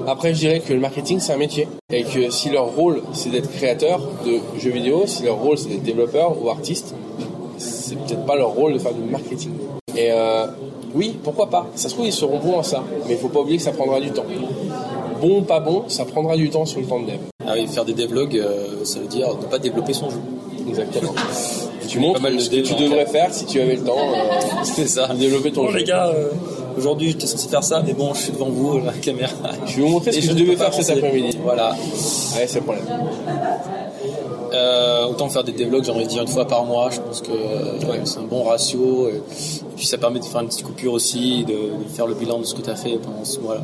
Après, 0.08 0.34
je 0.34 0.40
dirais 0.40 0.58
que 0.58 0.72
le 0.72 0.80
marketing, 0.80 1.20
c'est 1.20 1.32
un 1.32 1.36
métier. 1.36 1.68
Et 1.92 2.02
que 2.02 2.28
si 2.30 2.50
leur 2.50 2.74
rôle, 2.74 3.02
c'est 3.12 3.30
d'être 3.30 3.50
créateur 3.52 4.00
de 4.26 4.40
jeux 4.58 4.70
vidéo, 4.70 5.04
si 5.06 5.22
leur 5.22 5.36
rôle, 5.36 5.56
c'est 5.56 5.68
d'être 5.68 5.84
développeur 5.84 6.34
ou 6.42 6.50
artiste, 6.50 6.94
c'est 7.82 7.96
peut-être 7.96 8.24
pas 8.24 8.36
leur 8.36 8.50
rôle 8.50 8.72
de 8.74 8.78
faire 8.78 8.94
du 8.94 9.02
marketing. 9.02 9.52
Et 9.96 10.08
euh, 10.10 10.46
oui, 10.94 11.16
pourquoi 11.22 11.48
pas 11.50 11.66
Ça 11.74 11.88
se 11.88 11.94
trouve, 11.94 12.06
ils 12.06 12.12
seront 12.12 12.38
bons 12.38 12.58
à 12.58 12.62
ça. 12.62 12.82
Mais 13.06 13.14
il 13.14 13.18
faut 13.18 13.28
pas 13.28 13.40
oublier 13.40 13.58
que 13.58 13.64
ça 13.64 13.72
prendra 13.72 14.00
du 14.00 14.10
temps. 14.10 14.24
Bon 15.20 15.38
ou 15.38 15.42
pas 15.42 15.60
bon, 15.60 15.84
ça 15.88 16.04
prendra 16.04 16.36
du 16.36 16.48
temps 16.50 16.64
sur 16.64 16.80
le 16.80 16.86
temps 16.86 17.00
de 17.00 17.06
dev. 17.06 17.18
Ah 17.46 17.52
oui, 17.54 17.66
faire 17.66 17.84
des 17.84 17.92
devlogs, 17.92 18.36
euh, 18.36 18.84
ça 18.84 18.98
veut 19.00 19.06
dire 19.06 19.28
ne 19.40 19.46
pas 19.46 19.58
développer 19.58 19.92
son 19.92 20.08
jeu. 20.10 20.20
Exactement. 20.68 21.12
Tu 21.88 21.98
Pas 21.98 22.06
montres 22.06 22.22
mal 22.22 22.40
ce 22.40 22.48
que 22.48 22.56
tu 22.62 22.74
devrais 22.74 23.04
faire 23.04 23.34
si 23.34 23.44
tu 23.44 23.60
avais 23.60 23.74
le 23.76 23.82
temps 23.84 23.98
euh, 23.98 24.38
C'est 24.62 24.86
ça. 24.86 25.08
de 25.08 25.14
développer 25.18 25.52
ton 25.52 25.64
Bon 25.64 25.70
jeu. 25.72 25.78
les 25.78 25.84
gars, 25.84 26.06
euh, 26.06 26.28
aujourd'hui 26.78 27.10
j'étais 27.10 27.26
censé 27.26 27.48
faire 27.48 27.62
ça, 27.62 27.82
mais 27.84 27.92
bon, 27.92 28.14
je 28.14 28.20
suis 28.20 28.32
devant 28.32 28.48
vous, 28.48 28.78
la 28.78 28.92
caméra. 28.92 29.30
Je 29.66 29.76
vais 29.76 29.82
vous 29.82 29.88
montrer 29.88 30.10
ce 30.12 30.18
Et 30.18 30.20
que 30.22 30.26
je 30.28 30.32
devais 30.32 30.56
faire 30.56 30.72
cet 30.72 30.88
après-midi. 30.96 31.36
Voilà. 31.44 31.72
Ouais, 31.72 32.46
c'est 32.46 32.60
le 32.60 32.64
problème. 32.64 32.84
Euh, 34.72 35.06
autant 35.06 35.28
faire 35.28 35.44
des 35.44 35.52
devlogs, 35.52 35.84
j'ai 35.84 35.90
envie 35.90 36.04
de 36.04 36.08
dire 36.08 36.22
une 36.22 36.28
fois 36.28 36.46
par 36.46 36.64
mois, 36.64 36.90
je 36.90 37.00
pense 37.00 37.20
que 37.20 37.30
euh, 37.30 38.04
c'est 38.04 38.18
un 38.18 38.22
bon 38.22 38.44
ratio. 38.44 39.08
Et, 39.08 39.20
puis 39.76 39.86
ça 39.86 39.98
permet 39.98 40.18
de 40.18 40.24
faire 40.24 40.40
une 40.40 40.48
petite 40.48 40.64
coupure 40.64 40.92
aussi, 40.94 41.44
de, 41.44 41.70
faire 41.94 42.06
le 42.06 42.14
bilan 42.14 42.38
de 42.38 42.44
ce 42.44 42.54
que 42.54 42.62
tu 42.62 42.70
as 42.70 42.76
fait 42.76 42.98
pendant 42.98 43.24
ce 43.24 43.38
mois-là. 43.40 43.62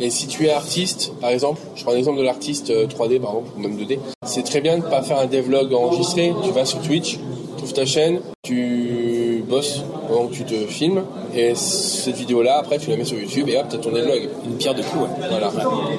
Et 0.00 0.10
si 0.10 0.26
tu 0.26 0.46
es 0.46 0.50
artiste, 0.50 1.12
par 1.20 1.30
exemple, 1.30 1.60
je 1.74 1.82
prends 1.82 1.92
l'exemple 1.92 2.18
de 2.18 2.22
l'artiste 2.22 2.70
euh, 2.70 2.86
3D, 2.86 3.20
par 3.20 3.30
exemple, 3.30 3.48
ou 3.56 3.60
même 3.60 3.76
2D, 3.76 3.98
c'est 4.24 4.44
très 4.44 4.60
bien 4.60 4.78
de 4.78 4.84
pas 4.84 5.02
faire 5.02 5.18
un 5.18 5.26
devlog 5.26 5.74
enregistré. 5.74 6.32
Tu 6.44 6.50
vas 6.50 6.64
sur 6.64 6.80
Twitch, 6.80 7.18
tu 7.56 7.64
ouvres 7.64 7.74
ta 7.74 7.84
chaîne, 7.84 8.20
tu 8.42 9.27
bosses 9.42 9.82
pendant 10.08 10.26
que 10.26 10.34
tu 10.34 10.44
te 10.44 10.54
filmes, 10.66 11.02
et 11.34 11.54
cette 11.54 12.16
vidéo-là, 12.16 12.58
après, 12.58 12.78
tu 12.78 12.90
la 12.90 12.96
mets 12.96 13.04
sur 13.04 13.18
YouTube, 13.18 13.48
et 13.48 13.56
hop, 13.58 13.66
t'as 13.68 13.78
ton 13.78 13.90
devlog. 13.90 14.28
Une 14.46 14.54
pierre 14.56 14.74
de 14.74 14.82
coups, 14.82 15.02
ouais. 15.04 15.28
Voilà. 15.30 15.50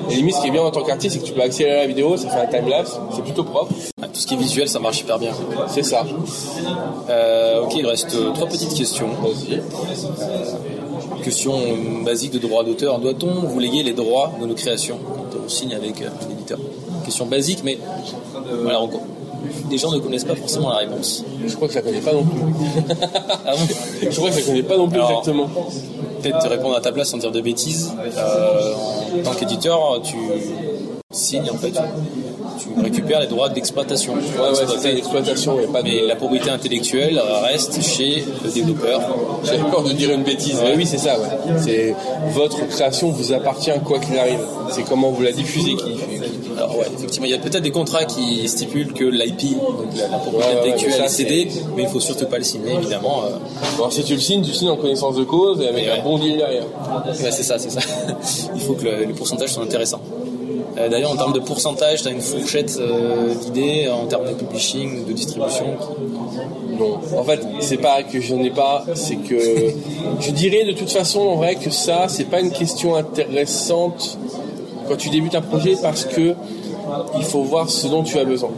Et 0.09 0.15
limite, 0.15 0.35
ce 0.35 0.41
qui 0.41 0.47
est 0.47 0.51
bien 0.51 0.61
en 0.63 0.71
tant 0.71 0.83
qu'artiste, 0.83 1.15
c'est 1.15 1.21
que 1.21 1.25
tu 1.27 1.33
peux 1.33 1.41
accélérer 1.41 1.77
la 1.77 1.87
vidéo, 1.87 2.17
ça 2.17 2.29
fait 2.29 2.39
un 2.39 2.47
time-lapse, 2.59 2.99
c'est 3.15 3.23
plutôt 3.23 3.43
propre. 3.43 3.71
Ouais, 4.01 4.07
Tout 4.07 4.19
ce 4.19 4.27
qui 4.27 4.33
est 4.33 4.37
visuel, 4.37 4.67
ça 4.69 4.79
marche 4.79 5.01
hyper 5.01 5.19
bien. 5.19 5.31
C'est 5.67 5.83
ça. 5.83 6.05
Euh, 7.09 7.61
ok, 7.63 7.73
il 7.75 7.85
reste 7.85 8.13
euh, 8.15 8.31
trois 8.33 8.47
petites 8.47 8.73
questions. 8.73 9.07
Vas-y. 9.21 9.61
Question 11.23 11.53
euh, 11.53 12.03
basique 12.05 12.31
de 12.31 12.39
droit 12.39 12.63
d'auteur. 12.63 12.99
Doit-on 12.99 13.45
vous 13.47 13.59
léguer 13.59 13.83
les 13.83 13.93
droits 13.93 14.31
de 14.39 14.45
nos 14.45 14.55
créations? 14.55 14.97
Quand 15.31 15.39
on 15.45 15.49
signe 15.49 15.73
avec 15.75 16.01
euh, 16.01 16.07
un 16.27 16.31
éditeur 16.33 16.59
Question 17.05 17.25
basique, 17.25 17.59
mais 17.63 17.77
voilà, 18.63 18.81
on- 18.81 18.89
les 19.69 19.77
gens 19.77 19.91
ne 19.91 19.99
connaissent 19.99 20.23
pas 20.25 20.35
forcément 20.35 20.69
la 20.69 20.77
réponse. 20.77 21.23
Je 21.45 21.53
crois 21.55 21.67
que 21.67 21.73
je 21.73 21.79
la 21.79 21.83
connais 21.85 22.01
pas 22.01 22.13
non 22.13 22.23
plus. 22.23 22.39
Ah 23.45 23.51
bon 23.55 23.67
Je 24.01 24.15
crois 24.15 24.29
que 24.29 24.35
je 24.35 24.39
la 24.41 24.45
connais 24.45 24.63
pas 24.63 24.77
non 24.77 24.87
plus 24.87 24.97
Alors, 24.97 25.09
exactement. 25.11 25.49
Peut-être 26.21 26.39
te 26.39 26.47
répondre 26.49 26.75
à 26.75 26.81
ta 26.81 26.91
place 26.91 27.09
sans 27.09 27.17
dire 27.17 27.31
de 27.31 27.41
bêtises. 27.41 27.91
Euh, 28.17 28.73
en 29.19 29.23
tant 29.23 29.31
qu'éditeur, 29.33 30.01
tu 30.03 30.17
signes 31.11 31.49
en 31.51 31.55
fait, 31.57 31.71
tu 31.71 32.81
récupères 32.83 33.21
les 33.21 33.27
droits 33.27 33.49
d'exploitation. 33.49 34.13
Ouais, 34.13 34.19
ouais, 34.49 34.65
c'est 34.79 34.91
l'exploitation, 34.91 35.55
de... 35.55 35.61
Mais 35.83 36.05
la 36.05 36.15
propriété 36.15 36.49
intellectuelle 36.51 37.19
reste 37.43 37.81
chez 37.81 38.23
le 38.43 38.51
développeur. 38.51 39.01
J'avais 39.43 39.63
peur 39.71 39.83
de 39.83 39.93
dire 39.93 40.11
une 40.11 40.23
bêtise. 40.23 40.59
Mais 40.61 40.75
oui, 40.75 40.85
c'est 40.85 40.97
ça, 40.99 41.17
ouais. 41.19 41.27
C'est 41.57 41.95
votre 42.33 42.67
création 42.67 43.09
vous 43.09 43.31
appartient 43.33 43.71
quoi 43.85 43.99
qu'il 43.99 44.19
arrive. 44.19 44.41
C'est 44.71 44.83
comment 44.83 45.09
vous 45.11 45.23
la 45.23 45.31
diffusez 45.31 45.75
qui 45.75 45.83
qui- 45.93 46.48
ouais, 46.79 46.85
effectivement, 46.97 47.25
il 47.25 47.31
y 47.31 47.35
a 47.35 47.37
peut-être 47.39 47.61
des 47.63 47.71
contrats 47.71 48.05
qui 48.05 48.47
stipulent 48.47 48.93
que 48.93 49.03
l'IP, 49.03 49.57
donc 49.57 49.95
la, 49.97 50.07
la 50.07 50.17
propriété 50.17 50.55
Ouais, 50.55 50.85
ouais, 50.85 50.91
ça, 50.91 51.05
est 51.05 51.09
cédée, 51.09 51.47
mais 51.75 51.83
il 51.83 51.89
faut 51.89 51.99
surtout 51.99 52.25
pas 52.25 52.37
le 52.37 52.43
signer, 52.43 52.73
évidemment. 52.73 53.23
euh. 53.25 53.35
Alors 53.75 53.91
si 53.93 54.03
tu 54.03 54.13
le 54.15 54.19
signes, 54.19 54.41
tu 54.43 54.53
signes 54.53 54.69
en 54.69 54.77
connaissance 54.77 55.15
de 55.15 55.23
cause 55.23 55.61
et 55.61 55.67
avec 55.67 55.85
Et 55.85 55.89
un 55.91 56.01
bon 56.03 56.17
deal 56.17 56.37
derrière. 56.37 56.63
Ouais, 56.63 57.31
c'est 57.31 57.43
ça, 57.43 57.57
c'est 57.59 57.69
ça. 57.69 57.81
il 58.55 58.61
faut 58.61 58.73
que 58.73 58.85
le- 58.85 59.05
les 59.05 59.13
pourcentages 59.13 59.53
soient 59.53 59.63
intéressants. 59.63 60.01
Euh, 60.77 60.87
D'ailleurs, 60.87 61.11
en 61.11 61.15
termes 61.17 61.33
de 61.33 61.39
pourcentage, 61.39 62.03
tu 62.03 62.07
as 62.07 62.11
une 62.11 62.21
fourchette 62.21 62.77
euh, 62.79 63.33
d'idées 63.43 63.89
en 63.89 64.05
termes 64.05 64.27
de 64.27 64.33
publishing, 64.33 65.05
de 65.05 65.11
distribution. 65.13 65.65
Non. 66.79 66.99
En 67.17 67.23
fait, 67.23 67.41
c'est 67.59 67.77
pas 67.77 68.03
que 68.03 68.21
je 68.21 68.33
n'en 68.33 68.43
ai 68.43 68.51
pas, 68.51 68.85
c'est 68.93 69.17
que 69.17 69.35
je 70.21 70.31
dirais 70.31 70.63
de 70.65 70.71
toute 70.71 70.89
façon 70.91 71.19
en 71.21 71.35
vrai 71.35 71.55
que 71.55 71.69
ça, 71.69 72.05
c'est 72.07 72.23
pas 72.25 72.39
une 72.39 72.51
question 72.51 72.95
intéressante 72.95 74.17
quand 74.87 74.95
tu 74.95 75.09
débutes 75.09 75.35
un 75.35 75.41
projet 75.41 75.75
parce 75.81 76.05
que 76.05 76.35
il 77.17 77.23
faut 77.23 77.43
voir 77.43 77.69
ce 77.69 77.87
dont 77.87 78.03
tu 78.03 78.17
as 78.17 78.25
besoin. 78.25 78.49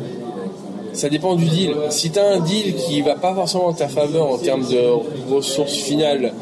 Ça 0.94 1.08
dépend 1.08 1.36
du 1.36 1.46
deal. 1.46 1.74
Si 1.90 2.12
tu 2.12 2.20
as 2.20 2.28
un 2.28 2.40
deal 2.40 2.76
qui 2.76 3.02
va 3.02 3.16
pas 3.16 3.34
forcément 3.34 3.68
en 3.68 3.74
ta 3.74 3.88
faveur 3.88 4.28
en 4.28 4.38
termes 4.38 4.66
de 4.68 5.34
ressources 5.34 5.74
finales, 5.74 6.34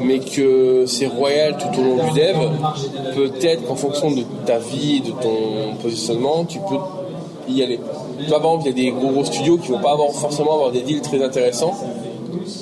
mais 0.00 0.18
que 0.18 0.84
c'est 0.86 1.06
royal 1.06 1.56
tout 1.56 1.80
au 1.80 1.84
long 1.84 2.12
du 2.12 2.20
dev, 2.20 2.36
peut-être 3.14 3.66
qu'en 3.66 3.76
fonction 3.76 4.10
de 4.10 4.22
ta 4.44 4.58
vie, 4.58 5.00
de 5.00 5.10
ton 5.10 5.76
positionnement, 5.80 6.44
tu 6.44 6.58
peux 6.58 6.76
y 7.48 7.62
aller. 7.62 7.80
Tu 8.18 8.26
vois, 8.26 8.40
par 8.40 8.52
exemple, 8.52 8.68
il 8.68 8.84
y 8.84 8.88
a 8.88 8.92
des 8.92 8.98
gros, 8.98 9.10
gros 9.10 9.24
studios 9.24 9.56
qui 9.56 9.68
vont 9.68 9.80
pas 9.80 9.92
avoir, 9.92 10.10
forcément 10.10 10.54
avoir 10.54 10.70
des 10.70 10.82
deals 10.82 11.00
très 11.00 11.22
intéressants, 11.22 11.74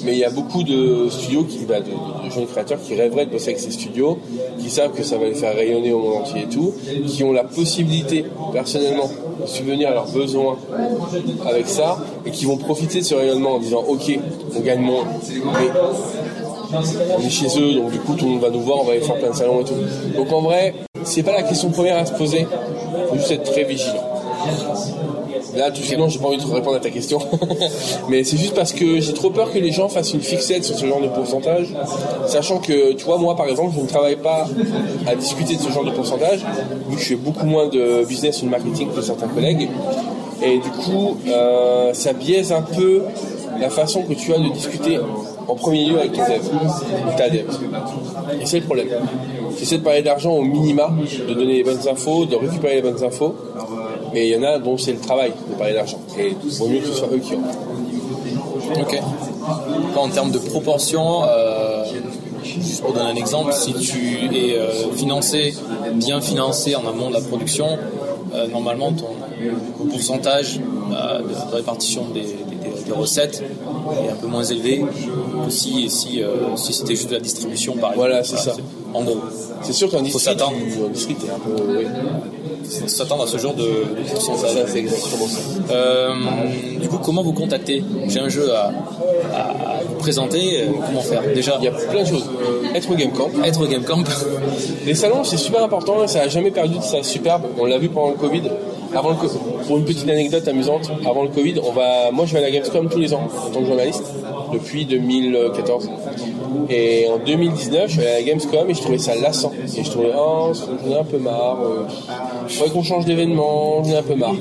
mais 0.04 0.12
il 0.12 0.18
y 0.18 0.24
a 0.24 0.30
beaucoup 0.30 0.62
de 0.62 1.08
studios, 1.10 1.44
qui, 1.44 1.64
bah, 1.64 1.80
de, 1.80 1.86
de- 1.86 2.30
jeunes 2.34 2.46
créateurs 2.46 2.78
qui 2.82 2.94
rêveraient 2.94 3.26
de 3.26 3.30
bosser 3.30 3.48
avec 3.50 3.60
ces 3.60 3.70
studios, 3.70 4.18
qui 4.58 4.70
savent 4.70 4.92
que 4.92 5.02
ça 5.02 5.18
va 5.18 5.26
les 5.26 5.34
faire 5.34 5.54
rayonner 5.54 5.92
au 5.92 5.98
monde 5.98 6.22
entier 6.22 6.42
et 6.42 6.46
tout, 6.48 6.72
qui 7.06 7.22
ont 7.24 7.32
la 7.32 7.44
possibilité, 7.44 8.24
personnellement, 8.52 9.10
de 9.42 9.46
subvenir 9.46 9.88
à 9.90 9.92
leurs 9.92 10.08
besoins 10.10 10.56
avec 11.46 11.66
ça, 11.68 11.98
et 12.24 12.30
qui 12.30 12.44
vont 12.46 12.56
profiter 12.56 13.00
de 13.00 13.04
ce 13.04 13.14
rayonnement 13.14 13.54
en 13.54 13.58
disant, 13.58 13.84
ok, 13.86 14.18
on 14.56 14.60
gagne 14.60 14.80
moins, 14.80 15.04
mais 15.28 15.70
on 17.18 17.26
est 17.26 17.30
chez 17.30 17.48
eux, 17.60 17.74
donc 17.74 17.90
du 17.90 17.98
coup 17.98 18.14
tout 18.14 18.24
le 18.24 18.30
monde 18.32 18.40
va 18.40 18.48
nous 18.50 18.60
voir, 18.62 18.78
on 18.80 18.84
va 18.84 18.92
aller 18.92 19.02
faire 19.02 19.18
plein 19.18 19.30
de 19.30 19.36
salons 19.36 19.60
et 19.60 19.64
tout. 19.64 19.74
Donc 20.16 20.32
en 20.32 20.40
vrai, 20.40 20.74
c'est 21.04 21.22
pas 21.22 21.32
la 21.32 21.42
question 21.42 21.68
première 21.70 21.98
à 21.98 22.06
se 22.06 22.12
poser, 22.14 22.46
faut 23.10 23.16
juste 23.16 23.30
être 23.32 23.50
très 23.52 23.64
vigilant. 23.64 24.08
Là, 25.54 25.70
tout 25.70 25.82
non, 25.98 26.08
j'ai 26.08 26.18
pas 26.18 26.28
envie 26.28 26.38
de 26.38 26.50
répondre 26.50 26.76
à 26.76 26.80
ta 26.80 26.90
question. 26.90 27.18
Mais 28.08 28.24
c'est 28.24 28.38
juste 28.38 28.54
parce 28.54 28.72
que 28.72 29.00
j'ai 29.00 29.12
trop 29.12 29.30
peur 29.30 29.52
que 29.52 29.58
les 29.58 29.70
gens 29.70 29.88
fassent 29.88 30.14
une 30.14 30.22
fixette 30.22 30.64
sur 30.64 30.76
ce 30.76 30.86
genre 30.86 31.00
de 31.00 31.08
pourcentage. 31.08 31.66
Sachant 32.26 32.58
que, 32.58 32.92
tu 32.94 33.04
vois, 33.04 33.18
moi, 33.18 33.36
par 33.36 33.46
exemple, 33.46 33.72
je 33.76 33.82
ne 33.82 33.86
travaille 33.86 34.16
pas 34.16 34.46
à 35.06 35.14
discuter 35.14 35.56
de 35.56 35.60
ce 35.60 35.70
genre 35.70 35.84
de 35.84 35.90
pourcentage, 35.90 36.44
vu 36.88 36.96
que 36.96 37.02
je 37.02 37.08
fais 37.08 37.16
beaucoup 37.16 37.46
moins 37.46 37.68
de 37.68 38.04
business 38.06 38.42
ou 38.42 38.46
de 38.46 38.50
marketing 38.50 38.88
que 38.94 39.02
certains 39.02 39.28
collègues. 39.28 39.68
Et 40.42 40.58
du 40.58 40.70
coup, 40.70 41.18
euh, 41.28 41.92
ça 41.92 42.12
biaise 42.12 42.52
un 42.52 42.62
peu 42.62 43.02
la 43.60 43.70
façon 43.70 44.02
que 44.02 44.14
tu 44.14 44.32
as 44.32 44.38
de 44.38 44.48
discuter 44.48 44.98
en 45.46 45.54
premier 45.54 45.84
lieu 45.84 45.98
avec 45.98 46.12
dev, 46.12 46.22
ou 46.26 47.16
ta. 47.16 47.26
Et 47.28 48.46
c'est 48.46 48.60
le 48.60 48.64
problème. 48.64 48.88
J'essaie 49.58 49.78
de 49.78 49.84
parler 49.84 50.02
d'argent 50.02 50.32
au 50.32 50.42
minima, 50.42 50.90
de 51.28 51.34
donner 51.34 51.58
les 51.58 51.64
bonnes 51.64 51.86
infos, 51.88 52.24
de 52.24 52.36
récupérer 52.36 52.76
les 52.76 52.82
bonnes 52.82 53.02
infos. 53.04 53.34
Mais 54.12 54.28
il 54.28 54.32
y 54.34 54.36
en 54.36 54.42
a 54.42 54.58
dont 54.58 54.76
c'est 54.78 54.92
le 54.92 54.98
travail 54.98 55.32
de 55.50 55.54
parler 55.56 55.74
d'argent. 55.74 55.98
Et 56.18 56.34
il 56.44 56.50
vaut 56.52 56.66
mieux 56.68 56.80
que 56.80 56.86
ce 56.88 56.94
soit 56.94 57.08
eux 57.12 57.18
qui 57.18 57.34
ont. 57.34 58.80
Ok. 58.80 59.00
En 59.96 60.08
termes 60.08 60.30
de 60.30 60.38
proportion, 60.38 61.24
euh, 61.24 61.84
Juste 62.44 62.82
pour 62.82 62.92
donner 62.92 63.10
un 63.12 63.14
exemple, 63.14 63.52
si 63.52 63.72
tu 63.72 64.28
es 64.34 64.58
euh, 64.58 64.90
financé, 64.96 65.54
bien 65.94 66.20
financé 66.20 66.74
en 66.74 66.84
amont 66.88 67.08
de 67.08 67.14
la 67.14 67.20
production, 67.20 67.78
euh, 68.34 68.48
normalement 68.48 68.90
ton 68.92 69.14
pourcentage 69.88 70.58
euh, 70.92 71.20
de, 71.20 71.54
répartition 71.54 72.06
des, 72.12 72.20
des- 72.22 72.26
des- 72.26 72.84
des 72.84 72.92
recettes 72.92 73.44
est 74.04 74.10
un 74.10 74.16
peu 74.16 74.26
moins 74.26 74.42
élevé 74.42 74.80
que 75.44 75.50
si, 75.52 75.88
si, 75.88 76.20
si 76.56 76.72
c'était 76.72 76.96
juste 76.96 77.10
de 77.10 77.14
la 77.14 77.20
distribution 77.20 77.74
par 77.76 77.92
exemple. 77.92 78.08
Voilà, 78.08 78.24
c'est 78.24 78.36
ça. 78.38 78.56
En 78.92 79.02
gros, 79.04 79.18
C'est 79.62 79.72
sûr 79.72 79.88
qu'en 79.88 80.02
district, 80.02 80.36
tu- 80.38 80.82
en 80.84 80.88
district, 80.88 81.20
t'es 81.24 81.30
un 81.30 81.38
peu. 81.38 81.78
oui. 81.78 81.86
S'attendre 82.88 83.24
à 83.24 83.26
ce 83.26 83.38
genre 83.38 83.54
de, 83.54 83.62
de 83.62 84.08
pourcentage. 84.10 84.50
Ça, 84.54 84.66
c'est 84.66 84.78
exactement 84.78 85.26
ça. 85.26 85.40
Euh, 85.70 86.14
du 86.80 86.88
coup, 86.88 86.98
comment 86.98 87.22
vous 87.22 87.32
contacter 87.32 87.82
J'ai 88.08 88.20
un 88.20 88.28
jeu 88.28 88.50
à, 88.54 88.70
vous 89.88 89.94
présenter. 89.96 90.62
euh, 90.62 90.66
Comment 90.86 91.00
faire 91.00 91.22
Déjà, 91.34 91.56
Il 91.58 91.64
y 91.64 91.68
a 91.68 91.72
plein 91.72 92.02
de 92.02 92.08
choses. 92.08 92.24
Être 92.74 92.90
au 92.90 92.94
Game 92.94 93.12
Camp. 93.12 93.28
être 93.44 93.62
au 93.62 93.66
Game 93.66 93.84
Camp. 93.84 94.02
Les 94.86 94.94
salons, 94.94 95.24
c'est 95.24 95.36
super 95.36 95.62
important 95.62 96.06
ça 96.06 96.20
n'a 96.20 96.28
jamais 96.28 96.50
perdu 96.50 96.78
de 96.78 96.82
sa 96.82 97.02
superbe. 97.02 97.42
On 97.58 97.64
l'a 97.66 97.78
vu 97.78 97.88
pendant 97.88 98.10
le 98.10 98.16
Covid. 98.16 98.42
Avant 98.94 99.08
le 99.10 99.16
co- 99.16 99.28
pour 99.66 99.78
une 99.78 99.84
petite 99.86 100.06
anecdote 100.08 100.46
amusante, 100.48 100.90
avant 101.08 101.22
le 101.22 101.30
Covid, 101.30 101.54
on 101.66 101.72
va, 101.72 102.10
moi 102.12 102.26
je 102.26 102.32
vais 102.34 102.40
à 102.40 102.42
la 102.42 102.50
Gamescom 102.50 102.90
tous 102.90 102.98
les 102.98 103.14
ans 103.14 103.22
en 103.46 103.50
tant 103.50 103.60
que 103.60 103.66
journaliste 103.66 104.02
depuis 104.52 104.84
2014. 104.84 105.88
Et 106.68 107.06
en 107.08 107.16
2019, 107.24 107.84
je 107.86 107.92
suis 107.92 108.00
allé 108.02 108.10
à 108.10 108.14
la 108.16 108.22
Gamescom 108.22 108.68
et 108.68 108.74
je 108.74 108.80
trouvais 108.82 108.98
ça 108.98 109.14
lassant. 109.14 109.50
Et 109.78 109.82
je 109.82 109.90
trouvais, 109.90 110.12
oh, 110.14 110.50
j'en 110.52 110.90
ai 110.94 110.98
un 110.98 111.04
peu 111.04 111.16
marre. 111.16 111.56
euh, 111.62 111.84
faudrait 112.52 112.72
qu'on 112.72 112.82
change 112.82 113.04
d'événement, 113.04 113.82
j'en 113.84 113.90
ai 113.90 113.96
un 113.96 114.02
peu 114.02 114.14
marre. 114.14 114.34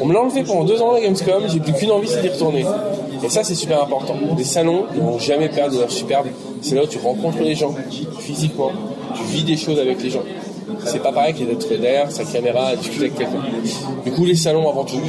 On 0.00 0.06
me 0.06 0.14
l'a 0.14 0.22
enlevé 0.22 0.42
pendant 0.44 0.64
deux 0.64 0.80
ans 0.80 0.92
à 0.92 0.94
la 0.94 1.00
Gamescom, 1.00 1.42
j'ai 1.48 1.60
plus 1.60 1.72
qu'une 1.72 1.90
envie, 1.90 2.08
c'est 2.08 2.22
d'y 2.22 2.28
retourner. 2.28 2.64
Et 3.24 3.28
ça, 3.28 3.42
c'est 3.42 3.54
super 3.54 3.82
important. 3.82 4.14
Les 4.36 4.44
salons, 4.44 4.84
ils 4.94 5.00
vont 5.00 5.18
jamais 5.18 5.48
perdre 5.48 5.74
de 5.74 5.80
leur 5.80 5.90
superbe. 5.90 6.26
C'est 6.62 6.74
là 6.74 6.84
où 6.84 6.86
tu 6.86 6.98
rencontres 6.98 7.40
les 7.40 7.54
gens 7.54 7.74
physiquement, 8.20 8.70
tu 9.14 9.22
vis 9.24 9.44
des 9.44 9.56
choses 9.56 9.78
avec 9.78 10.02
les 10.02 10.10
gens. 10.10 10.22
C'est 10.84 11.02
pas 11.02 11.12
pareil 11.12 11.34
que 11.34 11.44
d'être 11.44 11.68
derrière 11.68 12.10
sa 12.10 12.24
caméra 12.24 12.68
à 12.68 12.76
discuter 12.76 13.06
avec 13.06 13.16
quelqu'un. 13.16 13.42
Du 14.04 14.12
coup, 14.12 14.24
les 14.24 14.36
salons 14.36 14.68
avant 14.68 14.84
tout. 14.84 15.00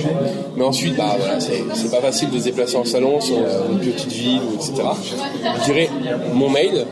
Mais 0.55 0.63
ensuite, 0.63 0.95
bah 0.95 1.15
voilà, 1.17 1.39
c'est 1.39 1.91
pas 1.91 2.01
facile 2.01 2.31
de 2.31 2.39
se 2.39 2.45
déplacer 2.45 2.77
en 2.77 2.85
salon 2.85 3.19
sur 3.21 3.37
une 3.37 3.79
petite 3.79 4.11
ville, 4.11 4.41
etc. 4.55 4.73
Je 5.59 5.65
dirais 5.65 5.89
mon 6.33 6.49
mail. 6.49 6.85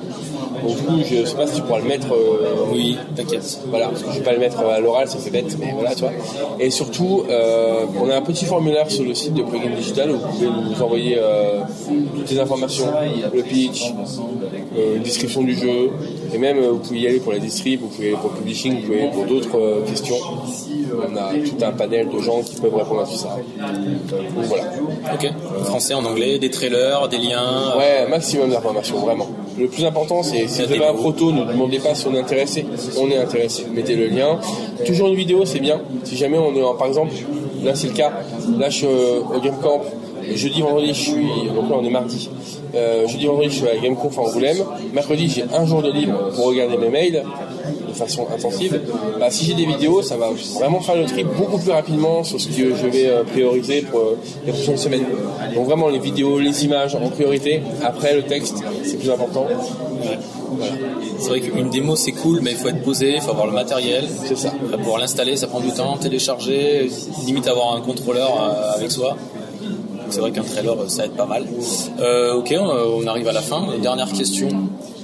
Donc, 0.63 0.76
du 0.76 0.82
coup, 0.84 0.98
je 1.10 1.26
sais 1.26 1.36
pas 1.36 1.48
si 1.48 1.56
tu 1.56 1.62
pourras 1.62 1.80
le 1.80 1.86
mettre. 1.88 2.12
euh, 2.13 2.72
Oui, 2.72 2.98
t'inquiète. 3.15 3.60
voilà, 3.70 3.88
parce 3.88 4.04
que 4.04 4.12
je 4.12 4.17
vais 4.20 4.24
pas 4.24 4.34
le 4.34 4.39
mettre 4.39 4.60
à 4.60 4.80
l'oral, 4.80 5.08
ça 5.08 5.17
fait 5.17 5.30
bête, 5.30 5.56
mais 5.60 5.72
voilà, 5.74 5.93
tu 5.96 6.02
vois. 6.02 6.12
Et 6.60 6.70
surtout, 6.70 7.24
euh, 7.30 7.86
on 8.02 8.10
a 8.10 8.15
un 8.17 8.22
petit 8.22 8.46
formulaire 8.46 8.89
sur 8.89 9.04
le 9.04 9.13
site 9.13 9.34
de 9.34 9.43
Plugin 9.43 9.76
Digital 9.76 10.12
où 10.12 10.17
vous 10.17 10.28
pouvez 10.28 10.48
nous 10.48 10.82
envoyer 10.82 11.17
euh, 11.20 11.62
toutes 12.15 12.30
les 12.32 12.39
informations, 12.39 12.88
le 13.34 13.41
pitch, 13.43 13.93
euh, 14.78 14.96
une 14.98 15.04
description 15.04 15.41
du 15.43 15.56
jeu, 15.56 15.89
et 16.34 16.38
même 16.38 16.58
euh, 16.58 16.72
vous 16.72 16.80
pouvez 16.80 17.00
y 17.00 17.08
aller 17.08 17.20
pour 17.20 17.32
la 17.34 17.40
distrib, 17.40 17.82
vous 17.82 17.88
pouvez 17.88 18.08
y 18.08 18.10
aller 18.10 18.18
pour 18.18 18.32
le 18.32 18.38
publishing, 18.38 18.76
vous 18.76 18.82
pouvez 18.88 18.98
y 18.98 19.02
aller 19.02 19.12
pour 19.12 19.26
d'autres 19.26 19.58
euh, 19.60 19.82
questions. 19.86 20.16
On 21.00 21.16
a 21.16 21.34
tout 21.34 21.63
un 21.66 21.72
panel 21.72 22.10
de 22.10 22.20
gens 22.20 22.42
qui 22.42 22.56
peuvent 22.60 22.74
répondre 22.76 23.02
à 23.02 23.06
tout 23.06 23.16
ça. 23.18 23.38
Donc 23.60 24.46
voilà. 24.46 24.63
Ok. 25.13 25.30
Français, 25.66 25.94
en 25.94 26.04
anglais, 26.06 26.40
des 26.40 26.50
trailers, 26.50 27.08
des 27.10 27.18
liens. 27.18 27.76
Ouais, 27.78 28.06
un 28.06 28.10
maximum 28.10 28.50
d'informations, 28.50 28.98
vraiment. 29.00 29.28
Le 29.60 29.68
plus 29.68 29.84
important, 29.86 30.24
c'est 30.24 30.48
si 30.48 30.63
vous 30.63 30.72
avez 30.72 30.86
un 30.86 30.94
proto, 30.94 31.32
ne 31.32 31.44
demandez 31.46 31.80
pas 31.80 31.94
si 31.94 32.08
on 32.08 32.13
est 32.16 32.20
intéressé. 32.20 32.66
On 33.00 33.10
est 33.10 33.18
intéressé. 33.18 33.66
Mettez 33.74 33.96
le 33.96 34.08
lien. 34.08 34.40
Toujours 34.86 35.10
une 35.10 35.16
vidéo, 35.16 35.46
c'est 35.46 35.60
bien. 35.60 35.82
Si 36.04 36.16
jamais 36.16 36.38
on 36.38 36.56
est, 36.56 36.63
en- 36.63 36.76
par 36.76 36.88
exemple, 36.88 37.12
là 37.63 37.76
c'est 37.76 37.88
le 37.88 37.94
cas. 37.94 38.12
Là, 38.58 38.70
je 38.70 38.78
suis 38.78 38.88
euh, 38.88 39.20
au 39.36 39.40
Game 39.40 39.58
Camp. 39.62 39.82
Jeudi, 40.34 40.62
vendredi, 40.62 40.88
je 40.90 40.94
suis. 41.02 41.28
Donc 41.56 41.70
là, 41.70 41.78
on 41.80 41.84
est 41.86 41.90
mardi. 41.90 42.30
Euh, 42.78 43.08
jeudi, 43.08 43.26
vendredi, 43.26 43.50
je 43.50 43.56
suis 43.56 43.68
à 43.68 43.74
la 43.74 43.80
Game 43.80 43.96
Conf 43.96 44.18
à 44.18 44.22
Angoulême. 44.22 44.58
Mercredi, 44.94 45.28
j'ai 45.28 45.44
un 45.54 45.66
jour 45.66 45.82
de 45.82 45.92
libre 45.92 46.32
pour 46.36 46.46
regarder 46.46 46.78
mes 46.78 46.90
mails 46.90 47.24
de 47.88 47.94
façon 47.94 48.28
intensive. 48.34 48.80
Bah, 49.20 49.32
si 49.32 49.46
j'ai 49.46 49.56
des 49.56 49.66
vidéos, 49.66 50.02
ça 50.02 50.16
va 50.16 50.30
vraiment 50.60 50.80
faire 50.82 50.96
le 50.96 51.06
tri 51.06 51.24
beaucoup 51.24 51.58
plus 51.58 51.72
rapidement 51.72 52.24
sur 52.24 52.40
ce 52.40 52.48
que 52.48 52.76
je 52.76 52.88
vais 52.88 53.08
euh, 53.08 53.24
prioriser 53.24 53.82
pour 53.82 54.00
euh, 54.00 54.20
les 54.46 54.52
prochaines 54.52 54.78
semaines. 54.78 55.06
Donc 55.56 55.66
vraiment 55.66 55.88
les 55.90 56.00
vidéos, 56.00 56.38
les 56.40 56.66
images 56.66 56.96
en 56.96 57.10
priorité. 57.10 57.62
Après 57.84 58.13
le 58.13 58.24
texte, 58.24 58.58
c'est 58.84 58.98
plus 58.98 59.10
important. 59.10 59.48
Voilà. 60.52 60.74
C'est 61.20 61.30
vrai 61.30 61.42
qu'une 61.42 61.70
démo 61.70 61.96
c'est 61.96 62.12
cool, 62.12 62.42
mais 62.42 62.52
il 62.52 62.58
faut 62.58 62.68
être 62.68 62.84
posé, 62.84 63.16
il 63.16 63.22
faut 63.22 63.32
avoir 63.32 63.48
le 63.48 63.54
matériel. 63.54 64.06
C'est 64.26 64.38
ça. 64.38 64.50
Après, 64.50 64.84
Pour 64.84 64.98
l'installer, 64.98 65.36
ça 65.36 65.48
prend 65.48 65.60
du 65.60 65.72
temps, 65.72 65.98
télécharger, 65.98 66.90
limite 67.26 67.48
avoir 67.48 67.76
un 67.76 67.82
contrôleur 67.82 68.32
euh, 68.40 68.76
avec 68.76 68.92
soi. 68.92 69.18
Donc, 70.08 70.13
C'est 70.13 70.22
vrai 70.22 70.32
qu'un 70.32 70.43
trailer 70.43 70.74
euh, 70.74 70.88
ça 70.88 71.06
aide 71.06 71.12
pas 71.12 71.26
mal. 71.26 71.46
Euh, 72.00 72.36
ok, 72.36 72.56
on, 72.58 73.04
on 73.04 73.08
arrive 73.08 73.28
à 73.28 73.34
la 73.34 73.41
fin. 73.41 73.65
Dernière 73.82 74.10
question. 74.13 74.48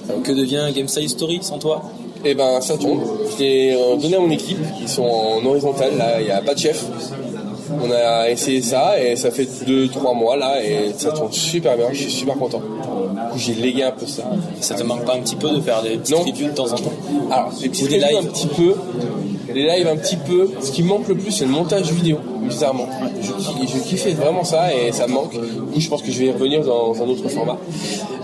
Euh, 0.09 0.21
que 0.23 0.31
devient 0.31 0.63
Game 0.73 0.87
Style 0.87 1.09
Story 1.09 1.39
sans 1.41 1.57
toi? 1.59 1.81
Et 2.25 2.35
ben 2.35 2.61
ça 2.61 2.77
tombe. 2.77 3.01
Je 3.33 3.43
l'ai 3.43 3.73
euh, 3.73 3.97
donné 3.97 4.15
à 4.15 4.19
mon 4.19 4.29
équipe. 4.31 4.57
Ils 4.81 4.87
sont 4.87 5.03
en 5.03 5.45
horizontal. 5.45 5.97
Là, 5.97 6.21
il 6.21 6.25
n'y 6.25 6.31
a 6.31 6.41
pas 6.41 6.53
de 6.53 6.59
chef. 6.59 6.85
On 7.83 7.91
a 7.91 8.29
essayé 8.29 8.61
ça 8.61 8.97
et 9.01 9.15
ça 9.17 9.29
fait 9.31 9.47
2-3 9.67 10.15
mois 10.15 10.37
là 10.37 10.63
et 10.63 10.93
ça 10.97 11.11
tourne 11.11 11.31
super 11.33 11.75
bien. 11.75 11.87
Je 11.91 12.03
suis 12.03 12.11
super 12.11 12.35
content. 12.37 12.61
J'ai 13.35 13.53
légué 13.55 13.83
un 13.83 13.91
peu 13.91 14.05
ça. 14.05 14.23
Ça 14.61 14.75
te 14.75 14.83
manque 14.83 15.05
pas 15.05 15.15
un 15.15 15.19
petit 15.21 15.35
peu 15.35 15.49
de 15.49 15.59
faire 15.59 15.81
des 15.81 15.97
petites 15.97 16.15
Non. 16.15 16.23
de 16.49 16.53
temps 16.53 16.71
en 16.71 16.75
temps? 16.75 16.91
Alors, 17.31 17.51
les 17.61 17.69
petits 17.69 17.85
Ou 17.85 17.87
des 17.87 17.97
lives. 17.97 18.17
un 18.19 18.25
petit 18.25 18.47
peu, 18.47 18.75
les 19.53 19.65
lives 19.67 19.87
un 19.87 19.95
petit 19.97 20.17
peu. 20.17 20.49
Ce 20.61 20.71
qui 20.71 20.83
me 20.83 20.89
manque 20.89 21.07
le 21.07 21.15
plus, 21.15 21.31
c'est 21.31 21.45
le 21.45 21.51
montage 21.51 21.91
vidéo, 21.91 22.17
bizarrement. 22.47 22.87
Je, 23.21 23.31
ki- 23.31 23.67
je 23.73 23.79
kiffais 23.89 24.11
vraiment 24.11 24.43
ça 24.43 24.73
et 24.73 24.91
ça 24.91 25.07
me 25.07 25.13
manque. 25.13 25.31
Du 25.33 25.39
coup, 25.39 25.79
je 25.79 25.89
pense 25.89 26.01
que 26.01 26.11
je 26.11 26.19
vais 26.19 26.25
y 26.27 26.31
revenir 26.31 26.63
dans 26.63 26.93
un 27.01 27.07
autre 27.07 27.27
format. 27.29 27.57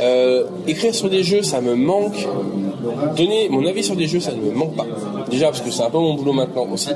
Euh, 0.02 0.44
écrire 0.68 0.94
sur 0.94 1.10
des 1.10 1.24
jeux, 1.24 1.42
ça 1.44 1.62
me 1.62 1.76
manque. 1.76 2.28
Donner 3.16 3.50
mon 3.50 3.66
avis 3.66 3.84
sur 3.84 3.96
des 3.96 4.08
jeux, 4.08 4.20
ça 4.20 4.32
ne 4.32 4.42
me 4.42 4.52
manque 4.52 4.76
pas. 4.76 4.86
Déjà 5.30 5.48
parce 5.48 5.62
que 5.62 5.70
c'est 5.70 5.84
un 5.84 5.90
peu 5.90 5.98
mon 6.00 6.14
boulot 6.16 6.34
maintenant 6.34 6.66
aussi. 6.72 6.90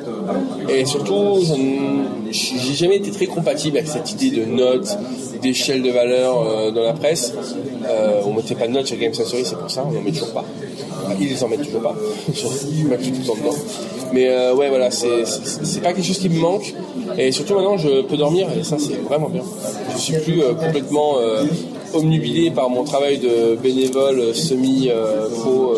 Et 0.70 0.86
surtout, 0.86 1.40
ne- 1.58 2.32
j'ai 2.32 2.74
jamais 2.74 2.98
été 2.98 3.12
très 3.12 3.26
compatible 3.28 3.78
avec 3.78 3.90
cette 3.90 4.12
idée 4.12 4.32
de 4.38 4.46
notes, 4.46 4.98
d'échelle 5.42 5.82
de 5.82 5.92
valeur 5.92 6.42
euh, 6.42 6.72
dans 6.72 6.84
la 6.84 6.94
presse. 6.94 7.34
Euh, 7.86 8.22
on 8.26 8.34
mettait 8.34 8.56
pas 8.56 8.68
de 8.68 8.72
notes 8.72 8.88
sur 8.88 8.98
Game 8.98 9.14
Sensory, 9.14 9.44
c'est 9.46 9.58
pour 9.58 9.70
ça, 9.70 9.86
on 9.88 9.92
n'en 9.92 10.02
met 10.02 10.12
toujours 10.12 10.32
pas. 10.32 10.46
Ils 11.20 11.30
les 11.30 11.48
mettent 11.48 11.66
toujours 11.66 11.82
pas. 11.82 11.96
je 12.28 12.42
tout 12.42 12.48
le 12.48 13.26
temps 13.26 13.36
dedans. 13.36 13.56
Mais 14.14 14.30
euh, 14.30 14.56
ouais, 14.56 14.70
voilà, 14.70 14.92
c'est 14.92 15.82
pas 15.82 15.94
quelque 15.94 16.06
chose 16.06 16.20
qui 16.20 16.30
me 16.30 16.40
manque. 16.40 16.74
Et 17.18 17.32
surtout 17.32 17.56
maintenant, 17.56 17.78
je 17.78 18.02
peux 18.04 18.18
dormir 18.18 18.48
et 18.58 18.64
ça, 18.64 18.78
c'est 18.80 19.02
vraiment 19.04 19.30
bien. 19.30 19.44
Je 19.94 19.98
suis 20.00 20.18
plus 20.18 20.42
euh, 20.42 20.54
complètement 20.54 21.18
euh, 21.20 21.44
omnubilé 21.94 22.52
par 22.52 22.70
mon 22.70 22.84
travail 22.84 23.18
de 23.18 23.56
bénévole 23.56 24.34
semi-faux 24.34 25.76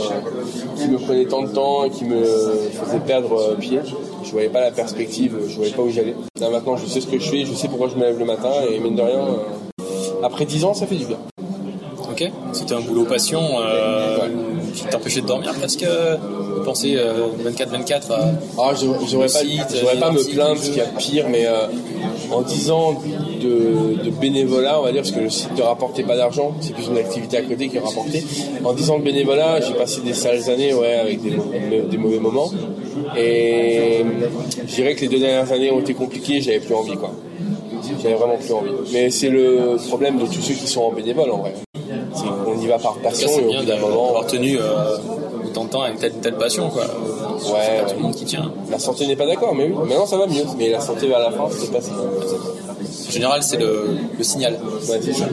qui 0.78 0.88
me 0.88 0.98
prenait 0.98 1.26
tant 1.26 1.44
de 1.44 1.50
temps 1.50 1.86
et 1.86 1.90
qui 1.90 2.06
me 2.06 2.24
faisait 2.24 3.00
perdre 3.06 3.56
pied. 3.60 3.80
Je 4.24 4.32
voyais 4.32 4.50
pas 4.50 4.62
la 4.62 4.72
perspective, 4.72 5.38
je 5.48 5.56
voyais 5.56 5.72
pas 5.72 5.84
où 5.84 5.90
j'allais. 5.90 6.16
Là 6.40 6.50
maintenant, 6.50 6.78
je 6.78 6.86
sais 6.88 7.00
ce 7.00 7.08
que 7.08 7.20
je 7.20 7.30
fais, 7.30 7.46
je 7.46 7.54
sais 7.54 7.68
pourquoi 7.68 7.90
je 7.90 7.96
me 7.96 8.02
lève 8.02 8.18
le 8.18 8.26
matin 8.26 8.52
et 8.70 8.80
mine 8.80 8.96
de 8.96 9.02
rien, 9.02 9.20
après 10.24 10.46
10 10.46 10.66
ans, 10.66 10.74
ça 10.74 10.88
fait 10.88 10.96
du 10.96 11.06
bien. 11.06 11.18
Ok. 12.12 12.32
C'était 12.54 12.74
un 12.74 12.82
boulot 12.82 13.06
passion 13.06 13.42
qui 14.76 14.86
t'empêchait 14.86 15.22
de 15.22 15.28
dormir 15.28 15.54
presque. 15.54 15.82
de 15.82 16.64
Penser 16.66 16.98
24-24 17.46 18.12
à. 18.12 18.32
Ah, 18.58 18.72
j'aurais 19.10 19.28
pas, 19.28 19.40
Site, 19.40 19.62
j'aurais 19.80 19.98
pas 20.00 20.10
me 20.12 20.18
articles, 20.18 20.36
plaindre 20.36 20.56
jeux. 20.56 20.62
ce 20.64 20.68
qu'il 20.70 20.78
y 20.78 20.82
a 20.82 20.86
pire, 20.86 21.26
mais 21.30 21.46
euh, 21.46 21.68
en 22.32 22.42
10 22.42 22.72
ans 22.72 23.02
de, 23.42 24.04
de 24.04 24.10
bénévolat, 24.10 24.80
on 24.80 24.84
va 24.84 24.92
dire, 24.92 25.02
parce 25.02 25.12
que 25.12 25.20
le 25.20 25.30
site 25.30 25.56
ne 25.56 25.62
rapportait 25.62 26.02
pas 26.04 26.16
d'argent, 26.18 26.54
c'est 26.62 26.74
plus 26.74 26.88
une 26.88 26.98
activité 26.98 27.38
à 27.38 27.42
côté 27.44 27.68
qui 27.70 27.78
rapportait. 27.78 28.24
En 28.64 28.74
10 28.74 28.90
ans 28.90 28.98
de 29.00 29.04
bénévolat, 29.04 29.62
j'ai 29.62 29.74
passé 29.74 30.02
des 30.02 30.14
sales 30.14 30.50
années, 30.50 30.74
ouais, 30.74 30.94
avec 30.96 31.22
des, 31.22 31.32
mauvais- 31.32 31.82
des 31.90 31.98
mauvais 31.98 32.20
moments. 32.20 32.50
Et 33.18 34.04
je 34.68 34.74
dirais 34.76 34.96
que 34.96 35.02
les 35.02 35.08
deux 35.08 35.20
dernières 35.20 35.52
années 35.52 35.72
ont 35.72 35.80
été 35.82 35.94
compliquées, 35.94 36.42
j'avais 36.42 36.60
plus 36.60 36.74
envie, 36.74 36.96
quoi. 36.98 37.12
J'avais 38.02 38.16
vraiment 38.16 38.38
plus 38.38 38.52
envie. 38.54 38.72
Mais 38.94 39.12
c'est 39.12 39.30
le 39.30 39.76
problème 39.88 40.18
de 40.18 40.26
tous 40.26 40.42
ceux 40.42 40.56
qui 40.56 40.68
sont 40.68 40.82
en 40.82 40.92
bénévole, 40.92 41.30
en 41.32 41.38
vrai. 41.38 41.54
Y 42.66 42.68
va 42.68 42.80
par 42.80 42.96
passion 42.96 43.30
et 43.30 43.44
au 43.44 43.48
bien 43.48 43.60
bout 43.62 43.66
d'un 43.68 43.78
moment, 43.78 44.06
d'avoir 44.08 44.26
tenu 44.28 44.58
euh, 44.60 44.98
autant 45.46 45.66
de 45.66 45.70
temps 45.70 45.82
avec 45.84 46.00
telle 46.00 46.14
telle 46.14 46.36
passion 46.36 46.70
quoi. 46.70 46.84
Ouais, 46.84 47.82
pas 47.82 47.90
tout 47.90 47.96
le 47.98 48.02
monde 48.02 48.16
qui 48.16 48.26
tient. 48.26 48.52
la 48.72 48.80
santé 48.80 49.06
n'est 49.08 49.16
pas 49.16 49.28
d'accord, 49.28 49.54
mais 49.54 49.66
oui. 49.66 49.74
Maintenant, 49.88 50.06
ça 50.06 50.18
va 50.18 50.26
mieux. 50.26 50.44
Mais 50.58 50.70
la 50.70 50.80
santé 50.80 51.08
vers 51.08 51.20
la 51.20 51.32
fin, 51.32 51.48
c'est 51.52 51.72
pas 51.72 51.82
ça. 51.82 51.92
En 51.92 53.12
général, 53.12 53.44
c'est 53.44 53.58
le, 53.58 53.88
le 54.18 54.24
signal. 54.24 54.54
Ouais, 54.90 55.00
c'est 55.02 55.14
ça. 55.14 55.26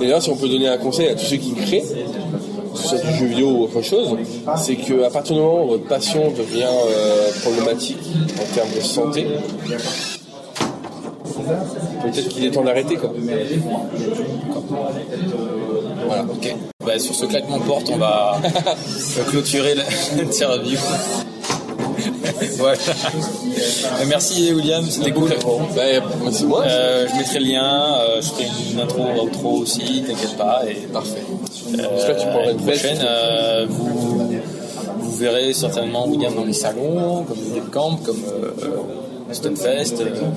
Et 0.00 0.04
d'ailleurs, 0.04 0.22
si 0.22 0.30
on 0.30 0.36
peut 0.36 0.48
donner 0.48 0.68
un 0.68 0.78
conseil 0.78 1.08
à 1.08 1.14
tous 1.14 1.24
ceux 1.26 1.36
qui 1.36 1.52
créent, 1.54 1.82
que 1.82 2.78
ce 2.80 2.88
soit 2.88 2.98
du 2.98 3.14
jeu 3.14 3.26
vidéo 3.26 3.48
ou 3.48 3.62
autre 3.64 3.82
chose, 3.82 4.16
c'est 4.56 4.76
qu'à 4.76 5.10
partir 5.10 5.36
du 5.36 5.42
moment 5.42 5.64
où 5.64 5.68
votre 5.70 5.84
passion 5.86 6.30
devient 6.30 6.64
euh, 6.64 7.30
problématique 7.42 7.98
en 8.40 8.54
termes 8.54 8.70
de 8.74 8.80
santé, 8.80 9.26
peut-être 12.02 12.28
qu'il 12.28 12.44
est 12.44 12.50
temps 12.50 12.64
d'arrêter 12.64 12.96
quoi. 12.96 13.12
Voilà. 16.26 16.32
Ok. 16.32 16.54
Bah, 16.84 16.98
sur 16.98 17.14
ce 17.14 17.26
claquement 17.26 17.58
de 17.58 17.62
porte, 17.64 17.88
on 17.92 17.96
va 17.96 18.38
clôturer 19.30 19.74
la 19.74 19.84
interview. 20.22 20.78
ouais. 22.60 22.72
Euh, 22.72 24.04
merci 24.08 24.52
William, 24.52 24.84
c'était 24.88 25.12
cool. 25.12 25.30
Bah, 25.74 25.82
merci 26.22 26.44
moi. 26.44 26.62
Euh, 26.66 27.06
je 27.10 27.16
mettrai 27.16 27.38
le 27.38 27.46
lien, 27.46 27.96
euh, 28.00 28.20
je 28.20 28.28
ferai 28.28 28.46
une 28.72 28.80
intro, 28.80 29.02
outro 29.22 29.50
aussi, 29.58 30.02
t'inquiète 30.06 30.36
pas. 30.36 30.62
Et, 30.68 30.74
Parfait. 30.86 31.22
euh, 31.78 32.12
que 32.14 32.20
tu 32.20 32.26
l'année 32.26 32.50
une 32.50 32.56
prochaine, 32.58 32.98
euh, 33.02 33.66
vous, 33.68 34.32
vous 34.98 35.16
verrez 35.16 35.52
certainement 35.52 36.06
William 36.08 36.34
dans 36.34 36.44
les 36.44 36.52
salons, 36.52 37.24
comme 37.24 37.38
le 37.54 37.60
Camp, 37.70 37.96
comme 38.04 38.22
euh, 38.26 38.50
Stunfest, 39.34 40.00
euh, 40.00 40.30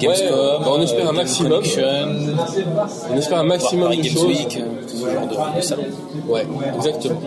Gamescom, 0.00 0.28
bah, 0.30 0.68
on 0.70 0.82
espère 0.82 1.06
un 1.06 1.10
euh, 1.10 1.12
maximum. 1.12 1.52
On 3.12 3.16
espère 3.16 3.38
un 3.38 3.44
maximum 3.44 3.84
Paris 3.84 3.98
de 3.98 4.02
Games 4.02 4.12
choses. 4.12 4.26
Week, 4.26 4.58
euh, 4.60 4.82
tout 4.88 4.96
ce 4.96 5.06
genre 5.06 5.28
de. 5.28 6.30
Ouais, 6.30 6.46
exactement. 6.76 7.20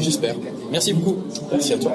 J'espère. 0.00 0.34
Merci 0.70 0.92
beaucoup. 0.92 1.16
Merci 1.50 1.72
à 1.74 1.78
toi. 1.78 1.92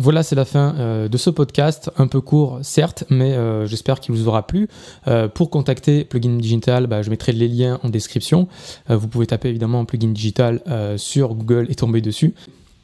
Voilà, 0.00 0.22
c'est 0.22 0.36
la 0.36 0.44
fin 0.44 0.76
euh, 0.78 1.08
de 1.08 1.16
ce 1.18 1.28
podcast, 1.28 1.90
un 1.98 2.06
peu 2.06 2.20
court 2.20 2.60
certes, 2.62 3.02
mais 3.10 3.32
euh, 3.32 3.66
j'espère 3.66 3.98
qu'il 3.98 4.14
vous 4.14 4.28
aura 4.28 4.46
plu. 4.46 4.68
Euh, 5.08 5.26
pour 5.26 5.50
contacter 5.50 6.04
Plugin 6.04 6.36
Digital, 6.36 6.86
bah, 6.86 7.02
je 7.02 7.10
mettrai 7.10 7.32
les 7.32 7.48
liens 7.48 7.80
en 7.82 7.88
description. 7.88 8.46
Euh, 8.90 8.96
vous 8.96 9.08
pouvez 9.08 9.26
taper 9.26 9.48
évidemment 9.48 9.84
Plugin 9.84 10.12
Digital 10.12 10.62
euh, 10.68 10.96
sur 10.98 11.34
Google 11.34 11.66
et 11.68 11.74
tomber 11.74 12.00
dessus. 12.00 12.34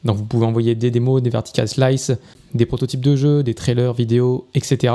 Donc 0.04 0.16
vous 0.16 0.24
pouvez 0.24 0.46
envoyer 0.46 0.74
des 0.74 0.90
démos, 0.90 1.22
des 1.22 1.30
vertical 1.30 1.68
slice, 1.68 2.12
des 2.54 2.66
prototypes 2.66 3.00
de 3.00 3.16
jeux, 3.16 3.42
des 3.42 3.54
trailers 3.54 3.92
vidéo, 3.92 4.46
etc. 4.54 4.94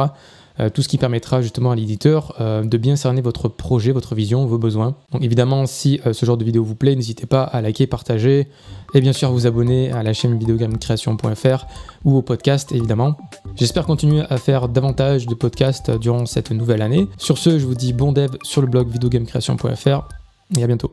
Euh, 0.59 0.69
tout 0.69 0.81
ce 0.81 0.89
qui 0.89 0.97
permettra 0.97 1.41
justement 1.41 1.71
à 1.71 1.75
l'éditeur 1.75 2.35
euh, 2.41 2.63
de 2.63 2.77
bien 2.77 2.97
cerner 2.97 3.21
votre 3.21 3.47
projet, 3.47 3.91
votre 3.91 4.13
vision, 4.13 4.45
vos 4.45 4.57
besoins. 4.57 4.95
Donc 5.11 5.23
évidemment, 5.23 5.65
si 5.65 6.01
euh, 6.05 6.11
ce 6.11 6.25
genre 6.25 6.35
de 6.35 6.43
vidéo 6.43 6.63
vous 6.63 6.75
plaît, 6.75 6.95
n'hésitez 6.95 7.25
pas 7.25 7.43
à 7.43 7.61
liker, 7.61 7.87
partager 7.87 8.47
et 8.93 9.01
bien 9.01 9.13
sûr 9.13 9.31
vous 9.31 9.47
abonner 9.47 9.91
à 9.91 10.03
la 10.03 10.11
chaîne 10.11 10.37
videogamecreation.fr 10.37 11.65
ou 12.03 12.17
au 12.17 12.21
podcast 12.21 12.73
évidemment. 12.73 13.15
J'espère 13.55 13.85
continuer 13.85 14.23
à 14.29 14.37
faire 14.37 14.67
davantage 14.67 15.27
de 15.27 15.35
podcasts 15.35 15.91
durant 15.91 16.25
cette 16.25 16.51
nouvelle 16.51 16.81
année. 16.81 17.07
Sur 17.17 17.37
ce, 17.37 17.57
je 17.57 17.65
vous 17.65 17.75
dis 17.75 17.93
bon 17.93 18.11
dev 18.11 18.31
sur 18.43 18.61
le 18.61 18.67
blog 18.67 18.89
videogamecreation.fr 18.89 20.07
et 20.57 20.63
à 20.63 20.67
bientôt. 20.67 20.91